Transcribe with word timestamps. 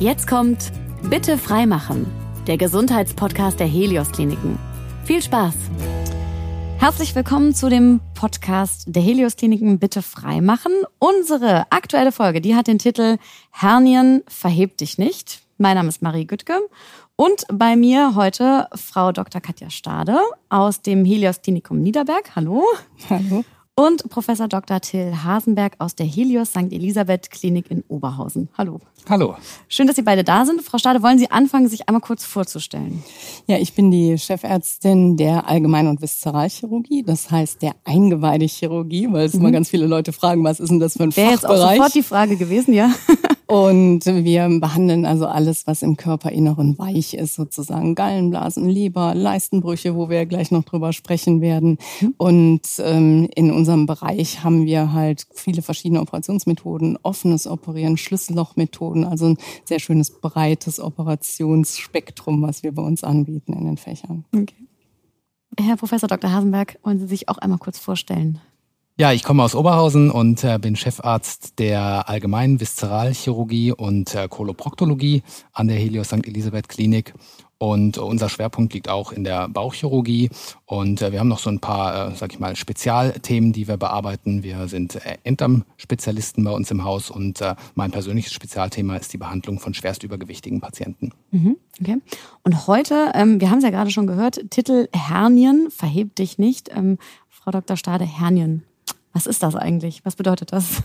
Jetzt 0.00 0.26
kommt 0.26 0.72
Bitte 1.08 1.38
freimachen, 1.38 2.06
der 2.48 2.56
Gesundheitspodcast 2.56 3.60
der 3.60 3.68
Helios 3.68 4.10
Kliniken. 4.10 4.58
Viel 5.04 5.22
Spaß! 5.22 5.54
Herzlich 6.78 7.14
willkommen 7.14 7.54
zu 7.54 7.68
dem 7.68 8.00
Podcast 8.14 8.86
der 8.88 9.02
Helios 9.02 9.36
Kliniken 9.36 9.78
Bitte 9.78 10.02
freimachen. 10.02 10.72
Unsere 10.98 11.70
aktuelle 11.70 12.10
Folge, 12.10 12.40
die 12.40 12.56
hat 12.56 12.66
den 12.66 12.80
Titel 12.80 13.18
Hernien 13.52 14.24
verhebt 14.26 14.80
dich 14.80 14.98
nicht. 14.98 15.42
Mein 15.58 15.76
Name 15.76 15.90
ist 15.90 16.02
Marie 16.02 16.26
Güttke 16.26 16.58
und 17.14 17.46
bei 17.52 17.76
mir 17.76 18.16
heute 18.16 18.66
Frau 18.74 19.12
Dr. 19.12 19.40
Katja 19.40 19.70
Stade 19.70 20.18
aus 20.48 20.82
dem 20.82 21.04
Helios 21.04 21.40
Klinikum 21.40 21.80
Niederberg. 21.80 22.34
Hallo. 22.34 22.64
Hallo 23.08 23.44
und 23.76 24.08
Professor 24.08 24.46
Dr. 24.48 24.80
Till 24.80 25.24
Hasenberg 25.24 25.74
aus 25.78 25.94
der 25.94 26.06
Helios 26.06 26.50
St. 26.50 26.72
Elisabeth 26.72 27.30
Klinik 27.30 27.70
in 27.70 27.82
Oberhausen. 27.88 28.48
Hallo. 28.56 28.80
Hallo. 29.08 29.36
Schön, 29.68 29.86
dass 29.86 29.96
Sie 29.96 30.02
beide 30.02 30.24
da 30.24 30.46
sind. 30.46 30.62
Frau 30.62 30.78
Stade, 30.78 31.02
wollen 31.02 31.18
Sie 31.18 31.30
anfangen, 31.30 31.68
sich 31.68 31.88
einmal 31.88 32.00
kurz 32.00 32.24
vorzustellen? 32.24 33.02
Ja, 33.46 33.58
ich 33.58 33.74
bin 33.74 33.90
die 33.90 34.16
Chefärztin 34.16 35.16
der 35.16 35.48
Allgemein- 35.48 35.88
und 35.88 36.00
Viszeralchirurgie, 36.00 37.02
das 37.02 37.30
heißt 37.30 37.62
der 37.62 37.74
Eingeweidechirurgie, 37.84 39.08
weil 39.10 39.26
es 39.26 39.34
mhm. 39.34 39.40
immer 39.40 39.50
ganz 39.50 39.68
viele 39.68 39.86
Leute 39.86 40.12
fragen, 40.12 40.44
was 40.44 40.60
ist 40.60 40.70
denn 40.70 40.80
das 40.80 40.94
für 40.96 41.02
ein 41.02 41.16
Wäre 41.16 41.32
Fachbereich? 41.32 41.58
Wäre 41.58 41.60
jetzt 41.60 41.70
auch 41.70 41.76
sofort 41.76 41.94
die 41.94 42.02
Frage 42.02 42.36
gewesen, 42.36 42.72
ja. 42.72 42.92
Und 43.46 44.06
wir 44.06 44.48
behandeln 44.60 45.04
also 45.04 45.26
alles, 45.26 45.66
was 45.66 45.82
im 45.82 45.96
Körperinneren 45.96 46.78
weich 46.78 47.12
ist, 47.14 47.34
sozusagen 47.34 47.94
Gallenblasen, 47.94 48.68
Leber, 48.68 49.14
Leistenbrüche, 49.14 49.94
wo 49.94 50.08
wir 50.08 50.24
gleich 50.24 50.50
noch 50.50 50.64
drüber 50.64 50.92
sprechen 50.92 51.40
werden. 51.42 51.78
Und 52.16 52.62
ähm, 52.78 53.28
in 53.34 53.50
unserem 53.50 53.84
Bereich 53.86 54.42
haben 54.42 54.64
wir 54.64 54.92
halt 54.92 55.26
viele 55.34 55.60
verschiedene 55.60 56.00
Operationsmethoden, 56.00 56.98
offenes 57.02 57.46
Operieren, 57.46 57.98
Schlüssellochmethoden, 57.98 59.04
also 59.04 59.26
ein 59.26 59.38
sehr 59.64 59.78
schönes 59.78 60.10
breites 60.10 60.80
Operationsspektrum, 60.80 62.40
was 62.40 62.62
wir 62.62 62.72
bei 62.72 62.82
uns 62.82 63.04
anbieten 63.04 63.52
in 63.52 63.66
den 63.66 63.76
Fächern. 63.76 64.24
Okay. 64.34 64.54
Herr 65.60 65.76
Professor 65.76 66.08
Dr. 66.08 66.32
Hasenberg, 66.32 66.78
wollen 66.82 66.98
Sie 66.98 67.06
sich 67.06 67.28
auch 67.28 67.38
einmal 67.38 67.58
kurz 67.58 67.78
vorstellen? 67.78 68.40
Ja, 68.96 69.10
ich 69.10 69.24
komme 69.24 69.42
aus 69.42 69.56
Oberhausen 69.56 70.08
und 70.08 70.44
äh, 70.44 70.56
bin 70.56 70.76
Chefarzt 70.76 71.58
der 71.58 72.08
allgemeinen 72.08 72.60
Viszeralchirurgie 72.60 73.72
und 73.72 74.14
äh, 74.14 74.28
Koloproktologie 74.28 75.24
an 75.52 75.66
der 75.66 75.76
Helios 75.78 76.06
St. 76.06 76.24
Elisabeth 76.28 76.68
Klinik. 76.68 77.12
Und 77.58 77.98
unser 77.98 78.28
Schwerpunkt 78.28 78.72
liegt 78.72 78.88
auch 78.88 79.10
in 79.10 79.24
der 79.24 79.48
Bauchchirurgie. 79.48 80.30
Und 80.64 81.02
äh, 81.02 81.10
wir 81.10 81.18
haben 81.18 81.26
noch 81.26 81.40
so 81.40 81.50
ein 81.50 81.58
paar, 81.58 82.12
äh, 82.12 82.14
sag 82.14 82.34
ich 82.34 82.38
mal, 82.38 82.54
Spezialthemen, 82.54 83.52
die 83.52 83.66
wir 83.66 83.78
bearbeiten. 83.78 84.44
Wir 84.44 84.68
sind 84.68 84.94
äh, 84.94 85.18
Enddarm-Spezialisten 85.24 86.44
bei 86.44 86.52
uns 86.52 86.70
im 86.70 86.84
Haus 86.84 87.10
und 87.10 87.40
äh, 87.40 87.56
mein 87.74 87.90
persönliches 87.90 88.32
Spezialthema 88.32 88.94
ist 88.94 89.12
die 89.12 89.18
Behandlung 89.18 89.58
von 89.58 89.74
schwerstübergewichtigen 89.74 90.60
Patienten. 90.60 91.10
Mhm, 91.32 91.56
okay. 91.80 91.96
Und 92.44 92.68
heute, 92.68 93.10
ähm, 93.14 93.40
wir 93.40 93.50
haben 93.50 93.58
es 93.58 93.64
ja 93.64 93.70
gerade 93.70 93.90
schon 93.90 94.06
gehört, 94.06 94.40
Titel 94.50 94.86
Hernien, 94.92 95.72
verhebt 95.72 96.20
dich 96.20 96.38
nicht. 96.38 96.70
Ähm, 96.72 96.98
Frau 97.28 97.50
Dr. 97.50 97.76
Stade, 97.76 98.04
Hernien. 98.04 98.62
Was 99.14 99.26
ist 99.26 99.42
das 99.42 99.54
eigentlich? 99.54 100.04
Was 100.04 100.16
bedeutet 100.16 100.52
das? 100.52 100.82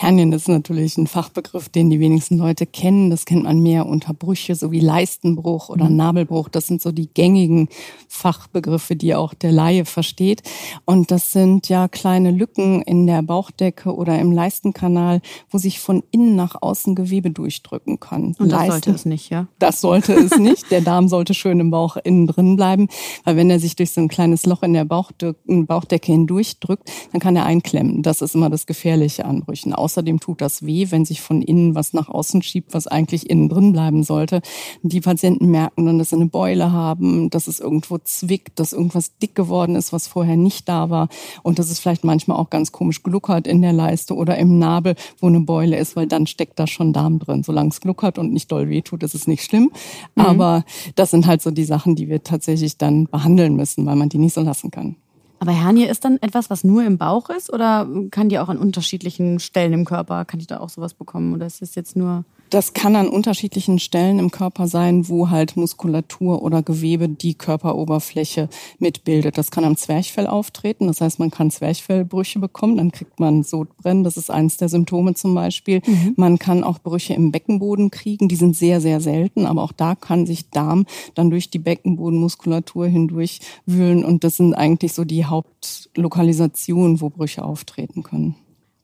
Hernien 0.00 0.30
ist 0.32 0.46
natürlich 0.46 0.96
ein 0.96 1.08
Fachbegriff, 1.08 1.68
den 1.68 1.90
die 1.90 1.98
wenigsten 1.98 2.38
Leute 2.38 2.66
kennen. 2.66 3.10
Das 3.10 3.24
kennt 3.24 3.42
man 3.42 3.58
mehr 3.58 3.84
unter 3.84 4.14
Brüche, 4.14 4.54
so 4.54 4.70
wie 4.70 4.78
Leistenbruch 4.78 5.70
oder 5.70 5.90
mhm. 5.90 5.96
Nabelbruch. 5.96 6.48
Das 6.48 6.68
sind 6.68 6.80
so 6.80 6.92
die 6.92 7.12
gängigen 7.12 7.68
Fachbegriffe, 8.06 8.94
die 8.94 9.16
auch 9.16 9.34
der 9.34 9.50
Laie 9.50 9.84
versteht. 9.84 10.42
Und 10.84 11.10
das 11.10 11.32
sind 11.32 11.68
ja 11.68 11.88
kleine 11.88 12.30
Lücken 12.30 12.80
in 12.82 13.08
der 13.08 13.22
Bauchdecke 13.22 13.92
oder 13.92 14.16
im 14.20 14.30
Leistenkanal, 14.30 15.20
wo 15.50 15.58
sich 15.58 15.80
von 15.80 16.04
innen 16.12 16.36
nach 16.36 16.62
außen 16.62 16.94
Gewebe 16.94 17.32
durchdrücken 17.32 17.98
kann. 17.98 18.36
Und 18.38 18.52
das 18.52 18.68
Leisten, 18.68 18.70
sollte 18.70 18.90
es 18.92 19.04
nicht, 19.04 19.30
ja? 19.30 19.48
Das 19.58 19.80
sollte 19.80 20.12
es 20.12 20.38
nicht. 20.38 20.70
Der 20.70 20.80
Darm 20.80 21.08
sollte 21.08 21.34
schön 21.34 21.58
im 21.58 21.72
Bauch 21.72 21.96
innen 21.96 22.28
drin 22.28 22.54
bleiben, 22.54 22.86
weil 23.24 23.34
wenn 23.34 23.50
er 23.50 23.58
sich 23.58 23.74
durch 23.74 23.90
so 23.90 24.00
ein 24.00 24.08
kleines 24.08 24.46
Loch 24.46 24.62
in 24.62 24.74
der 24.74 24.84
Bauchdecke 24.84 26.12
hindurchdrückt, 26.12 26.88
dann 27.10 27.20
kann 27.20 27.34
er 27.34 27.46
einklemmen. 27.46 28.04
Das 28.04 28.22
ist 28.22 28.36
immer 28.36 28.48
das 28.48 28.66
Gefährliche 28.66 29.24
an 29.24 29.40
Brüchen 29.40 29.74
Außerdem 29.78 30.20
tut 30.20 30.40
das 30.40 30.64
weh, 30.64 30.86
wenn 30.90 31.04
sich 31.04 31.20
von 31.20 31.42
innen 31.42 31.74
was 31.74 31.92
nach 31.92 32.08
außen 32.08 32.42
schiebt, 32.42 32.74
was 32.74 32.86
eigentlich 32.86 33.30
innen 33.30 33.48
drin 33.48 33.72
bleiben 33.72 34.02
sollte. 34.02 34.42
Die 34.82 35.00
Patienten 35.00 35.50
merken 35.50 35.86
dann, 35.86 35.98
dass 35.98 36.10
sie 36.10 36.16
eine 36.16 36.26
Beule 36.26 36.72
haben, 36.72 37.30
dass 37.30 37.46
es 37.46 37.60
irgendwo 37.60 37.98
zwickt, 37.98 38.58
dass 38.58 38.72
irgendwas 38.72 39.16
dick 39.18 39.34
geworden 39.34 39.76
ist, 39.76 39.92
was 39.92 40.08
vorher 40.08 40.36
nicht 40.36 40.68
da 40.68 40.90
war. 40.90 41.08
Und 41.42 41.58
dass 41.58 41.70
es 41.70 41.78
vielleicht 41.78 42.04
manchmal 42.04 42.36
auch 42.36 42.50
ganz 42.50 42.72
komisch 42.72 43.02
gluckert 43.02 43.46
in 43.46 43.62
der 43.62 43.72
Leiste 43.72 44.14
oder 44.14 44.36
im 44.38 44.58
Nabel, 44.58 44.94
wo 45.20 45.26
eine 45.26 45.40
Beule 45.40 45.76
ist, 45.76 45.96
weil 45.96 46.06
dann 46.06 46.26
steckt 46.26 46.58
da 46.58 46.66
schon 46.66 46.92
Darm 46.92 47.18
drin. 47.18 47.42
Solange 47.42 47.70
es 47.70 47.80
gluckert 47.80 48.18
und 48.18 48.32
nicht 48.32 48.50
doll 48.52 48.68
weh 48.68 48.82
tut, 48.82 49.02
ist 49.02 49.14
es 49.14 49.26
nicht 49.26 49.44
schlimm. 49.44 49.70
Mhm. 50.14 50.22
Aber 50.22 50.64
das 50.94 51.10
sind 51.10 51.26
halt 51.26 51.42
so 51.42 51.50
die 51.50 51.64
Sachen, 51.64 51.96
die 51.96 52.08
wir 52.08 52.22
tatsächlich 52.22 52.76
dann 52.76 53.06
behandeln 53.06 53.56
müssen, 53.56 53.86
weil 53.86 53.96
man 53.96 54.08
die 54.08 54.18
nicht 54.18 54.34
so 54.34 54.40
lassen 54.40 54.70
kann. 54.70 54.96
Aber 55.40 55.52
Hernie 55.52 55.84
ist 55.84 56.04
dann 56.04 56.18
etwas, 56.20 56.50
was 56.50 56.64
nur 56.64 56.84
im 56.84 56.98
Bauch 56.98 57.30
ist? 57.30 57.52
Oder 57.52 57.86
kann 58.10 58.28
die 58.28 58.38
auch 58.38 58.48
an 58.48 58.58
unterschiedlichen 58.58 59.38
Stellen 59.38 59.72
im 59.72 59.84
Körper, 59.84 60.24
kann 60.24 60.40
ich 60.40 60.46
da 60.46 60.60
auch 60.60 60.68
sowas 60.68 60.94
bekommen? 60.94 61.34
Oder 61.34 61.46
ist 61.46 61.62
es 61.62 61.74
jetzt 61.74 61.96
nur 61.96 62.24
das 62.50 62.72
kann 62.72 62.96
an 62.96 63.08
unterschiedlichen 63.08 63.78
Stellen 63.78 64.18
im 64.18 64.30
Körper 64.30 64.68
sein, 64.68 65.08
wo 65.08 65.30
halt 65.30 65.56
Muskulatur 65.56 66.42
oder 66.42 66.62
Gewebe 66.62 67.08
die 67.08 67.34
Körperoberfläche 67.34 68.48
mitbildet. 68.78 69.38
Das 69.38 69.50
kann 69.50 69.64
am 69.64 69.76
Zwerchfell 69.76 70.26
auftreten. 70.26 70.86
Das 70.86 71.00
heißt, 71.00 71.18
man 71.18 71.30
kann 71.30 71.50
Zwerchfellbrüche 71.50 72.38
bekommen, 72.38 72.76
dann 72.76 72.92
kriegt 72.92 73.20
man 73.20 73.42
Sodbrennen. 73.42 74.04
Das 74.04 74.16
ist 74.16 74.30
eines 74.30 74.56
der 74.56 74.68
Symptome 74.68 75.14
zum 75.14 75.34
Beispiel. 75.34 75.80
Mhm. 75.86 76.14
Man 76.16 76.38
kann 76.38 76.64
auch 76.64 76.78
Brüche 76.78 77.14
im 77.14 77.32
Beckenboden 77.32 77.90
kriegen. 77.90 78.28
Die 78.28 78.36
sind 78.36 78.56
sehr, 78.56 78.80
sehr 78.80 79.00
selten. 79.00 79.46
Aber 79.46 79.62
auch 79.62 79.72
da 79.72 79.94
kann 79.94 80.26
sich 80.26 80.50
Darm 80.50 80.86
dann 81.14 81.30
durch 81.30 81.50
die 81.50 81.58
Beckenbodenmuskulatur 81.58 82.86
hindurch 82.86 83.40
wühlen. 83.66 84.04
Und 84.04 84.24
das 84.24 84.36
sind 84.36 84.54
eigentlich 84.54 84.92
so 84.92 85.04
die 85.04 85.24
Hauptlokalisationen, 85.24 87.00
wo 87.00 87.10
Brüche 87.10 87.44
auftreten 87.44 88.02
können. 88.02 88.36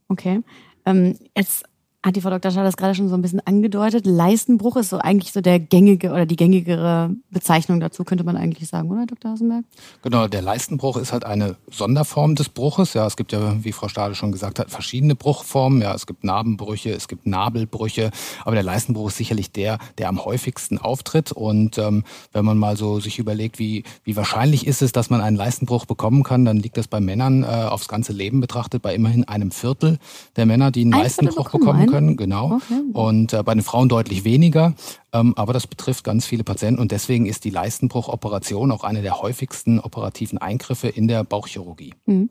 Okay. 0.09 0.41
Ähm, 0.87 1.17
jetzt 1.37 1.65
hat 2.05 2.17
die 2.17 2.21
Frau 2.21 2.29
Dr. 2.29 2.51
Schall 2.51 2.65
das 2.65 2.77
gerade 2.77 2.95
schon 2.95 3.09
so 3.09 3.15
ein 3.15 3.23
bisschen 3.23 3.41
angedeutet. 3.47 4.05
Leistenbruch 4.05 4.77
ist 4.77 4.91
so 4.91 4.99
eigentlich 4.99 5.33
so 5.33 5.41
der 5.41 5.59
gängige 5.59 6.11
oder 6.11 6.27
die 6.27 6.37
gängigere 6.37 7.15
Bezeichnung 7.31 7.81
dazu, 7.81 8.05
könnte 8.05 8.25
man 8.25 8.37
eigentlich 8.37 8.69
sagen, 8.69 8.91
oder, 8.91 9.07
Dr. 9.07 9.31
Hasenberg? 9.31 9.65
Genau, 10.03 10.29
der 10.29 10.43
Leistenbruch 10.43 10.99
ist 10.99 11.15
halt 11.15 11.25
eine 11.25 11.57
Sonderform 11.71 12.35
des 12.35 12.51
Bruches. 12.51 12.93
Ja, 12.93 13.07
es 13.07 13.17
gibt 13.17 13.33
ja, 13.33 13.65
wie 13.65 13.73
Frau 13.73 13.89
Stade 13.89 14.15
schon 14.15 14.33
gesagt 14.33 14.59
hat, 14.59 14.71
verschiedene 14.71 15.15
Bruchformen. 15.15 15.81
Ja, 15.81 15.95
es 15.95 16.07
gibt 16.07 16.25
Narbenbrüche, 16.25 16.91
es 16.91 17.09
gibt 17.09 17.27
Nabelbrüche, 17.27 18.11
aber 18.45 18.55
der 18.55 18.65
Leistenbruch 18.65 19.09
ist 19.09 19.17
sicherlich 19.17 19.51
der, 19.51 19.79
der 19.97 20.11
am 20.11 20.23
häufigsten 20.23 20.77
auftritt. 20.77 21.33
Und 21.33 21.79
ähm, 21.79 22.05
wenn 22.35 22.45
man 22.45 22.59
mal 22.59 22.77
so 22.77 23.01
sich 23.01 23.19
überlegt, 23.19 23.59
wie, 23.59 23.83
wie 24.05 24.15
wahrscheinlich 24.15 24.67
ist 24.67 24.83
es, 24.83 24.93
dass 24.93 25.09
man 25.09 25.23
einen 25.23 25.39
Leistenbruch 25.39 25.87
bekommen 25.87 26.23
kann, 26.23 26.45
dann 26.45 26.59
liegt 26.59 26.77
das 26.77 26.87
bei 26.87 27.01
Männern 27.01 27.45
äh, 27.45 27.47
aufs 27.47 27.89
ganze 27.89 28.13
Leben 28.13 28.43
betrachtet 28.43 28.83
bei 28.83 28.95
immerhin 28.95 29.25
einem 29.25 29.51
Viertel 29.51 29.99
der 30.37 30.45
Männer, 30.45 30.71
die 30.71 30.83
einen 30.83 30.93
Ein 30.93 31.01
Leistenbruch 31.01 31.49
bekommen 31.49 31.87
können 31.87 31.94
können, 31.95 32.17
genau. 32.17 32.57
Okay. 32.57 32.81
Und 32.93 33.33
äh, 33.33 33.43
bei 33.43 33.55
den 33.55 33.63
Frauen 33.63 33.89
deutlich 33.89 34.25
weniger. 34.25 34.75
Ähm, 35.13 35.35
aber 35.37 35.53
das 35.53 35.67
betrifft 35.67 36.03
ganz 36.03 36.27
viele 36.27 36.43
Patienten 36.43 36.81
und 36.81 36.91
deswegen 36.91 37.27
ist 37.27 37.45
die 37.45 37.51
Leistenbruchoperation 37.51 38.73
auch 38.73 38.83
eine 38.83 39.03
der 39.03 39.21
häufigsten 39.23 39.79
operativen 39.79 40.39
Eingriffe 40.39 40.89
in 40.89 41.07
der 41.07 41.25
Bauchchirurgie. 41.25 41.95
Mhm. 42.07 42.31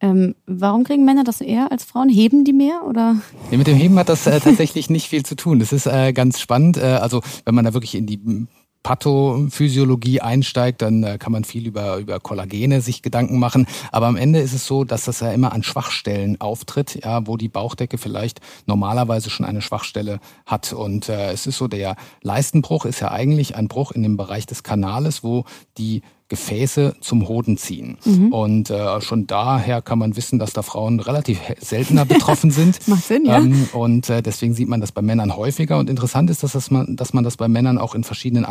Ähm, 0.00 0.34
warum 0.46 0.84
kriegen 0.84 1.04
Männer 1.04 1.24
das 1.24 1.40
eher 1.40 1.70
als 1.70 1.84
Frauen? 1.84 2.08
Heben 2.08 2.44
die 2.44 2.52
mehr 2.52 2.82
oder? 2.86 3.16
Ja, 3.50 3.58
mit 3.58 3.66
dem 3.66 3.76
Heben 3.76 3.98
hat 3.98 4.08
das 4.08 4.26
äh, 4.26 4.40
tatsächlich 4.40 4.90
nicht 4.90 5.08
viel 5.08 5.24
zu 5.24 5.34
tun. 5.34 5.60
Das 5.60 5.72
ist 5.72 5.86
äh, 5.86 6.12
ganz 6.12 6.40
spannend. 6.40 6.76
Äh, 6.76 6.98
also 7.00 7.22
wenn 7.44 7.54
man 7.54 7.64
da 7.64 7.72
wirklich 7.72 7.94
in 7.94 8.06
die 8.06 8.46
Pathophysiologie 8.84 10.20
einsteigt, 10.20 10.82
dann 10.82 11.02
äh, 11.02 11.18
kann 11.18 11.32
man 11.32 11.42
viel 11.42 11.66
über, 11.66 11.96
über 11.96 12.20
Kollagene 12.20 12.82
sich 12.82 13.02
Gedanken 13.02 13.40
machen. 13.40 13.66
Aber 13.90 14.06
am 14.06 14.16
Ende 14.16 14.38
ist 14.38 14.52
es 14.52 14.66
so, 14.66 14.84
dass 14.84 15.06
das 15.06 15.20
ja 15.20 15.32
immer 15.32 15.52
an 15.52 15.64
Schwachstellen 15.64 16.40
auftritt, 16.40 17.00
ja, 17.02 17.26
wo 17.26 17.36
die 17.36 17.48
Bauchdecke 17.48 17.98
vielleicht 17.98 18.40
normalerweise 18.66 19.30
schon 19.30 19.46
eine 19.46 19.62
Schwachstelle 19.62 20.20
hat. 20.46 20.72
Und 20.72 21.08
äh, 21.08 21.32
es 21.32 21.46
ist 21.46 21.56
so, 21.56 21.66
der 21.66 21.96
Leistenbruch 22.22 22.84
ist 22.84 23.00
ja 23.00 23.10
eigentlich 23.10 23.56
ein 23.56 23.68
Bruch 23.68 23.90
in 23.90 24.02
dem 24.02 24.16
Bereich 24.16 24.46
des 24.46 24.62
Kanales, 24.62 25.24
wo 25.24 25.44
die 25.78 26.02
Gefäße 26.34 26.96
zum 27.00 27.28
Hoden 27.28 27.56
ziehen. 27.56 27.96
Mhm. 28.04 28.32
Und 28.32 28.68
äh, 28.68 29.00
schon 29.00 29.28
daher 29.28 29.80
kann 29.82 30.00
man 30.00 30.16
wissen, 30.16 30.40
dass 30.40 30.52
da 30.52 30.62
Frauen 30.62 30.98
relativ 30.98 31.38
seltener 31.60 32.04
betroffen 32.04 32.50
sind. 32.50 32.88
Macht 32.88 33.04
Sinn, 33.04 33.24
ja. 33.24 33.38
Ähm, 33.38 33.68
und 33.72 34.10
äh, 34.10 34.20
deswegen 34.20 34.52
sieht 34.52 34.68
man 34.68 34.80
das 34.80 34.90
bei 34.90 35.00
Männern 35.00 35.36
häufiger. 35.36 35.78
Und 35.78 35.88
interessant 35.88 36.30
ist, 36.30 36.42
dass, 36.42 36.52
dass, 36.52 36.72
man, 36.72 36.96
dass 36.96 37.12
man 37.12 37.22
das 37.22 37.36
bei 37.36 37.46
Männern 37.46 37.78
auch 37.78 37.94
in 37.94 38.02
verschiedenen 38.02 38.44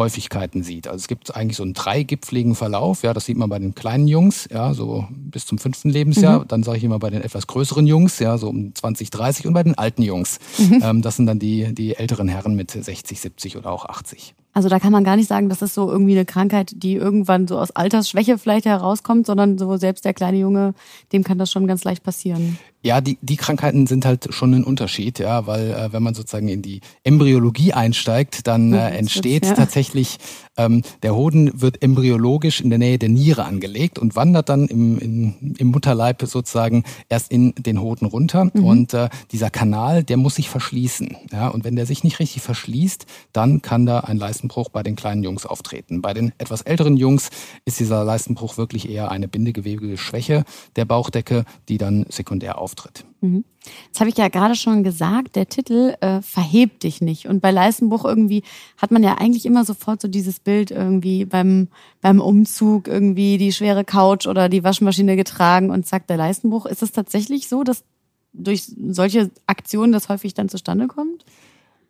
Altershäufigkeiten 0.00 0.62
sieht. 0.62 0.88
Also 0.88 0.96
es 0.96 1.08
gibt 1.08 1.34
eigentlich 1.34 1.56
so 1.56 1.62
einen 1.62 1.74
dreigipfligen 1.74 2.54
Verlauf. 2.54 3.02
Ja, 3.02 3.12
das 3.12 3.26
sieht 3.26 3.36
man 3.36 3.48
bei 3.48 3.58
den 3.58 3.74
kleinen 3.74 4.08
Jungs, 4.08 4.48
ja, 4.50 4.74
so 4.74 5.06
bis 5.10 5.46
zum 5.46 5.58
fünften 5.58 5.90
Lebensjahr. 5.90 6.40
Mhm. 6.40 6.48
Dann 6.48 6.62
sage 6.62 6.78
ich 6.78 6.84
immer 6.84 6.98
bei 6.98 7.10
den 7.10 7.22
etwas 7.22 7.46
größeren 7.46 7.86
Jungs, 7.86 8.18
ja, 8.18 8.38
so 8.38 8.48
um 8.48 8.74
20, 8.74 9.10
30 9.10 9.46
und 9.46 9.54
bei 9.54 9.62
den 9.62 9.76
alten 9.76 10.02
Jungs. 10.02 10.38
Mhm. 10.58 10.82
Ähm, 10.82 11.02
das 11.02 11.16
sind 11.16 11.26
dann 11.26 11.38
die, 11.38 11.74
die 11.74 11.96
älteren 11.96 12.28
Herren 12.28 12.54
mit 12.54 12.70
60, 12.70 13.20
70 13.20 13.56
oder 13.56 13.70
auch 13.70 13.84
80. 13.86 14.34
Also 14.52 14.68
da 14.68 14.80
kann 14.80 14.90
man 14.90 15.04
gar 15.04 15.14
nicht 15.14 15.28
sagen, 15.28 15.48
das 15.48 15.62
ist 15.62 15.74
so 15.74 15.88
irgendwie 15.90 16.12
eine 16.12 16.24
Krankheit, 16.24 16.72
die 16.74 16.94
irgendwann 16.94 17.46
so 17.46 17.58
aus 17.58 17.70
Altersschwäche 17.70 18.36
vielleicht 18.36 18.66
herauskommt, 18.66 19.26
sondern 19.26 19.58
so 19.58 19.76
selbst 19.76 20.04
der 20.04 20.12
kleine 20.12 20.38
Junge, 20.38 20.74
dem 21.12 21.22
kann 21.22 21.38
das 21.38 21.52
schon 21.52 21.68
ganz 21.68 21.84
leicht 21.84 22.02
passieren. 22.02 22.58
Ja, 22.82 23.02
die, 23.02 23.18
die 23.20 23.36
Krankheiten 23.36 23.86
sind 23.86 24.06
halt 24.06 24.32
schon 24.32 24.54
ein 24.54 24.64
Unterschied, 24.64 25.18
ja, 25.18 25.46
weil 25.46 25.70
äh, 25.70 25.92
wenn 25.92 26.02
man 26.02 26.14
sozusagen 26.14 26.48
in 26.48 26.62
die 26.62 26.80
Embryologie 27.04 27.74
einsteigt, 27.74 28.46
dann 28.46 28.72
äh, 28.72 28.90
entsteht 28.90 29.44
ja. 29.44 29.52
tatsächlich, 29.52 30.16
ähm, 30.56 30.82
der 31.02 31.14
Hoden 31.14 31.60
wird 31.60 31.82
embryologisch 31.82 32.60
in 32.62 32.70
der 32.70 32.78
Nähe 32.78 32.98
der 32.98 33.10
Niere 33.10 33.44
angelegt 33.44 33.98
und 33.98 34.16
wandert 34.16 34.48
dann 34.48 34.66
im, 34.66 34.98
in, 34.98 35.54
im 35.58 35.68
Mutterleib 35.68 36.22
sozusagen 36.22 36.84
erst 37.10 37.30
in 37.30 37.52
den 37.54 37.82
Hoden 37.82 38.06
runter. 38.06 38.46
Mhm. 38.46 38.64
Und 38.64 38.94
äh, 38.94 39.10
dieser 39.30 39.50
Kanal, 39.50 40.02
der 40.02 40.16
muss 40.16 40.36
sich 40.36 40.48
verschließen. 40.48 41.16
Ja, 41.32 41.48
und 41.48 41.64
wenn 41.64 41.76
der 41.76 41.84
sich 41.84 42.02
nicht 42.02 42.18
richtig 42.18 42.42
verschließt, 42.42 43.04
dann 43.34 43.60
kann 43.60 43.84
da 43.84 44.00
ein 44.00 44.16
Leistenbruch 44.16 44.70
bei 44.70 44.82
den 44.82 44.96
kleinen 44.96 45.22
Jungs 45.22 45.44
auftreten. 45.44 46.00
Bei 46.00 46.14
den 46.14 46.32
etwas 46.38 46.62
älteren 46.62 46.96
Jungs 46.96 47.28
ist 47.66 47.78
dieser 47.78 48.04
Leistenbruch 48.04 48.56
wirklich 48.56 48.88
eher 48.88 49.10
eine 49.10 49.28
bindegewebige 49.28 49.98
Schwäche 49.98 50.44
der 50.76 50.86
Bauchdecke, 50.86 51.44
die 51.68 51.76
dann 51.76 52.06
sekundär 52.08 52.56
auftritt 52.58 52.69
auftritt. 52.70 53.04
Mhm. 53.20 53.44
Jetzt 53.86 54.00
habe 54.00 54.10
ich 54.10 54.16
ja 54.16 54.28
gerade 54.28 54.54
schon 54.54 54.82
gesagt, 54.82 55.36
der 55.36 55.48
Titel 55.48 55.94
äh, 56.00 56.22
verhebt 56.22 56.84
dich 56.84 57.00
nicht. 57.00 57.26
Und 57.26 57.40
bei 57.40 57.50
Leistenbruch 57.50 58.04
irgendwie 58.04 58.42
hat 58.78 58.90
man 58.90 59.02
ja 59.02 59.16
eigentlich 59.18 59.44
immer 59.44 59.64
sofort 59.64 60.00
so 60.00 60.08
dieses 60.08 60.40
Bild 60.40 60.70
irgendwie 60.70 61.24
beim, 61.24 61.68
beim 62.00 62.20
Umzug 62.20 62.88
irgendwie 62.88 63.38
die 63.38 63.52
schwere 63.52 63.84
Couch 63.84 64.26
oder 64.26 64.48
die 64.48 64.64
Waschmaschine 64.64 65.16
getragen 65.16 65.70
und 65.70 65.86
zack, 65.86 66.06
der 66.06 66.16
Leistenbruch. 66.16 66.66
Ist 66.66 66.82
es 66.82 66.92
tatsächlich 66.92 67.48
so, 67.48 67.64
dass 67.64 67.84
durch 68.32 68.72
solche 68.88 69.30
Aktionen 69.46 69.92
das 69.92 70.08
häufig 70.08 70.34
dann 70.34 70.48
zustande 70.48 70.86
kommt? 70.86 71.24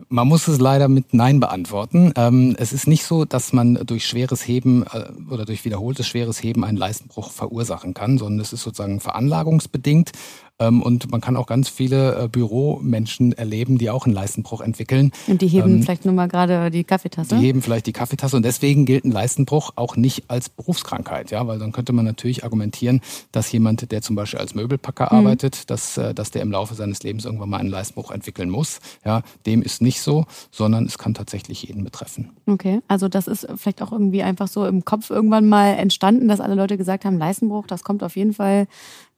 Man 0.08 0.28
muss 0.28 0.48
es 0.48 0.58
leider 0.58 0.88
mit 0.88 1.12
Nein 1.12 1.40
beantworten. 1.40 2.12
Ähm, 2.16 2.54
es 2.58 2.72
ist 2.72 2.86
nicht 2.86 3.04
so, 3.04 3.24
dass 3.24 3.52
man 3.52 3.74
durch 3.86 4.06
schweres 4.06 4.46
Heben 4.46 4.84
äh, 4.84 5.10
oder 5.30 5.44
durch 5.44 5.64
wiederholtes 5.64 6.06
schweres 6.06 6.42
Heben 6.42 6.64
einen 6.64 6.78
Leistenbruch 6.78 7.30
verursachen 7.30 7.94
kann, 7.94 8.18
sondern 8.18 8.40
es 8.40 8.52
ist 8.52 8.62
sozusagen 8.62 9.00
veranlagungsbedingt. 9.00 10.12
Ähm, 10.60 10.82
und 10.82 11.10
man 11.10 11.20
kann 11.20 11.36
auch 11.36 11.46
ganz 11.46 11.68
viele 11.68 12.24
äh, 12.24 12.28
Büromenschen 12.28 13.32
erleben, 13.32 13.78
die 13.78 13.90
auch 13.90 14.04
einen 14.04 14.14
Leistenbruch 14.14 14.60
entwickeln. 14.60 15.10
Und 15.26 15.42
die 15.42 15.48
heben 15.48 15.76
ähm, 15.76 15.82
vielleicht 15.82 16.04
nur 16.04 16.14
mal 16.14 16.28
gerade 16.28 16.70
die 16.70 16.84
Kaffeetasse? 16.84 17.36
Die 17.36 17.42
heben 17.42 17.62
vielleicht 17.62 17.86
die 17.86 17.92
Kaffeetasse 17.92 18.36
und 18.36 18.44
deswegen 18.44 18.84
gilt 18.84 19.04
ein 19.04 19.10
Leistenbruch 19.10 19.72
auch 19.76 19.96
nicht 19.96 20.24
als 20.28 20.48
Berufskrankheit, 20.48 21.30
ja, 21.30 21.46
weil 21.46 21.58
dann 21.58 21.72
könnte 21.72 21.92
man 21.92 22.04
natürlich 22.04 22.44
argumentieren, 22.44 23.00
dass 23.32 23.50
jemand, 23.50 23.90
der 23.90 24.02
zum 24.02 24.14
Beispiel 24.16 24.38
als 24.38 24.54
Möbelpacker 24.54 25.08
mhm. 25.10 25.18
arbeitet, 25.18 25.70
dass, 25.70 25.96
äh, 25.96 26.14
dass 26.14 26.30
der 26.30 26.42
im 26.42 26.52
Laufe 26.52 26.74
seines 26.74 27.02
Lebens 27.02 27.24
irgendwann 27.24 27.48
mal 27.48 27.58
einen 27.58 27.70
Leistenbruch 27.70 28.10
entwickeln 28.10 28.50
muss. 28.50 28.80
Ja, 29.04 29.22
dem 29.46 29.62
ist 29.62 29.80
nicht 29.80 30.02
so, 30.02 30.26
sondern 30.50 30.84
es 30.84 30.98
kann 30.98 31.14
tatsächlich 31.14 31.62
jeden 31.62 31.84
betreffen. 31.84 32.30
Okay, 32.46 32.80
also 32.86 33.08
das 33.08 33.26
ist 33.26 33.48
vielleicht 33.56 33.80
auch 33.80 33.92
irgendwie 33.92 34.22
einfach 34.22 34.48
so 34.48 34.66
im 34.66 34.84
Kopf 34.84 35.08
irgendwann 35.08 35.48
mal 35.48 35.70
entstanden, 35.70 36.28
dass 36.28 36.40
alle 36.40 36.54
Leute 36.54 36.76
gesagt 36.76 37.04
haben, 37.04 37.18
Leistenbruch, 37.18 37.66
das 37.66 37.82
kommt 37.82 38.02
auf 38.02 38.16
jeden 38.16 38.34
Fall 38.34 38.66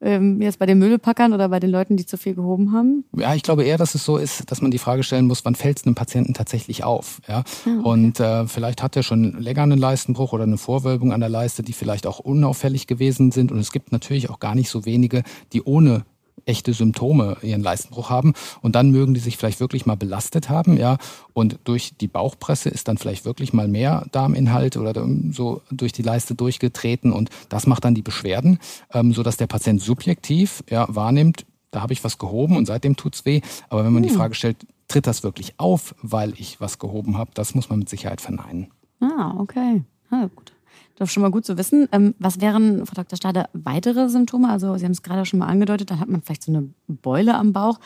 ähm, 0.02 0.43
jetzt 0.43 0.58
bei 0.58 0.66
den 0.66 0.78
Müllpackern 0.78 1.32
oder 1.32 1.49
bei 1.49 1.60
den 1.60 1.70
Leuten, 1.70 1.96
die 1.96 2.04
zu 2.04 2.19
viel 2.19 2.34
gehoben 2.34 2.72
haben? 2.72 3.04
Ja, 3.16 3.34
ich 3.34 3.43
glaube 3.43 3.64
eher, 3.64 3.78
dass 3.78 3.94
es 3.94 4.04
so 4.04 4.16
ist, 4.16 4.50
dass 4.50 4.60
man 4.60 4.70
die 4.70 4.78
Frage 4.78 5.02
stellen 5.02 5.26
muss, 5.26 5.44
wann 5.44 5.54
fällt 5.54 5.78
es 5.78 5.87
einem 5.87 5.94
Patienten 5.94 6.34
tatsächlich 6.34 6.84
auf? 6.84 7.20
Ja? 7.28 7.38
Ah, 7.38 7.44
okay. 7.64 7.88
Und 7.88 8.20
äh, 8.20 8.46
vielleicht 8.46 8.82
hat 8.82 8.96
er 8.96 9.02
schon 9.02 9.40
länger 9.40 9.62
einen 9.62 9.78
Leistenbruch 9.78 10.32
oder 10.32 10.44
eine 10.44 10.58
Vorwölbung 10.58 11.12
an 11.12 11.20
der 11.20 11.28
Leiste, 11.28 11.62
die 11.62 11.72
vielleicht 11.72 12.06
auch 12.06 12.19
unauffällig 12.19 12.87
gewesen 12.87 13.31
sind. 13.31 13.52
Und 13.52 13.58
es 13.58 13.72
gibt 13.72 13.93
natürlich 13.93 14.31
auch 14.31 14.40
gar 14.40 14.54
nicht 14.54 14.70
so 14.70 14.84
wenige, 14.84 15.22
die 15.52 15.62
ohne 15.62 16.05
echte 16.44 16.73
Symptome 16.73 17.37
ihren 17.43 17.62
Leistenbruch 17.62 18.11
haben 18.11 18.34
und 18.62 18.75
dann 18.75 18.90
mögen 18.90 19.14
die 19.14 19.20
sich 19.20 19.37
vielleicht 19.37 19.61
wirklich 19.61 19.87
mal 19.87 19.96
belastet 19.96 20.49
haben, 20.49 20.76
ja, 20.76 20.99
und 21.32 21.58
durch 21.64 21.94
die 22.00 22.08
Bauchpresse 22.08 22.69
ist 22.69 22.88
dann 22.88 22.99
vielleicht 22.99 23.25
wirklich 23.25 23.52
mal 23.52 23.69
mehr 23.69 24.06
Darminhalt 24.12 24.76
oder 24.76 25.06
so 25.31 25.62
durch 25.70 25.93
die 25.93 26.02
Leiste 26.02 26.34
durchgetreten 26.34 27.12
und 27.12 27.31
das 27.49 27.67
macht 27.67 27.84
dann 27.84 27.94
die 27.94 28.02
Beschwerden, 28.02 28.58
ähm, 28.93 29.12
so 29.12 29.23
dass 29.23 29.37
der 29.37 29.46
Patient 29.46 29.81
subjektiv 29.81 30.64
ja 30.69 30.87
wahrnimmt, 30.88 31.46
da 31.70 31.81
habe 31.81 31.93
ich 31.93 32.05
was 32.05 32.19
gehoben 32.19 32.56
und 32.56 32.67
seitdem 32.67 32.96
tut's 32.96 33.25
weh, 33.25 33.40
aber 33.69 33.84
wenn 33.84 33.93
man 33.93 34.02
hm. 34.02 34.11
die 34.11 34.14
Frage 34.14 34.34
stellt, 34.34 34.67
tritt 34.88 35.06
das 35.06 35.23
wirklich 35.23 35.55
auf, 35.58 35.94
weil 36.02 36.34
ich 36.38 36.61
was 36.61 36.79
gehoben 36.79 37.17
habe, 37.17 37.31
das 37.34 37.55
muss 37.55 37.70
man 37.70 37.79
mit 37.79 37.88
Sicherheit 37.88 38.20
verneinen. 38.20 38.70
Ah, 39.00 39.34
okay. 39.38 39.82
Ah, 40.11 40.29
gut. 40.34 40.52
Das 40.97 41.09
ist 41.09 41.15
schon 41.15 41.23
mal 41.23 41.31
gut 41.31 41.44
zu 41.44 41.56
wissen. 41.56 41.89
Ähm, 41.93 42.15
was 42.19 42.41
wären, 42.41 42.85
Frau 42.87 42.94
Dr. 42.94 43.17
Stade, 43.17 43.47
weitere 43.53 44.09
Symptome? 44.09 44.49
Also 44.49 44.77
Sie 44.77 44.85
haben 44.85 44.93
es 44.93 45.03
gerade 45.03 45.25
schon 45.25 45.39
mal 45.39 45.47
angedeutet, 45.47 45.91
dann 45.91 46.00
hat 46.00 46.09
man 46.09 46.23
vielleicht 46.23 46.44
so 46.44 46.53
eine 46.53 46.69
Beule 46.87 47.35
am 47.35 47.53
Bauch. 47.53 47.79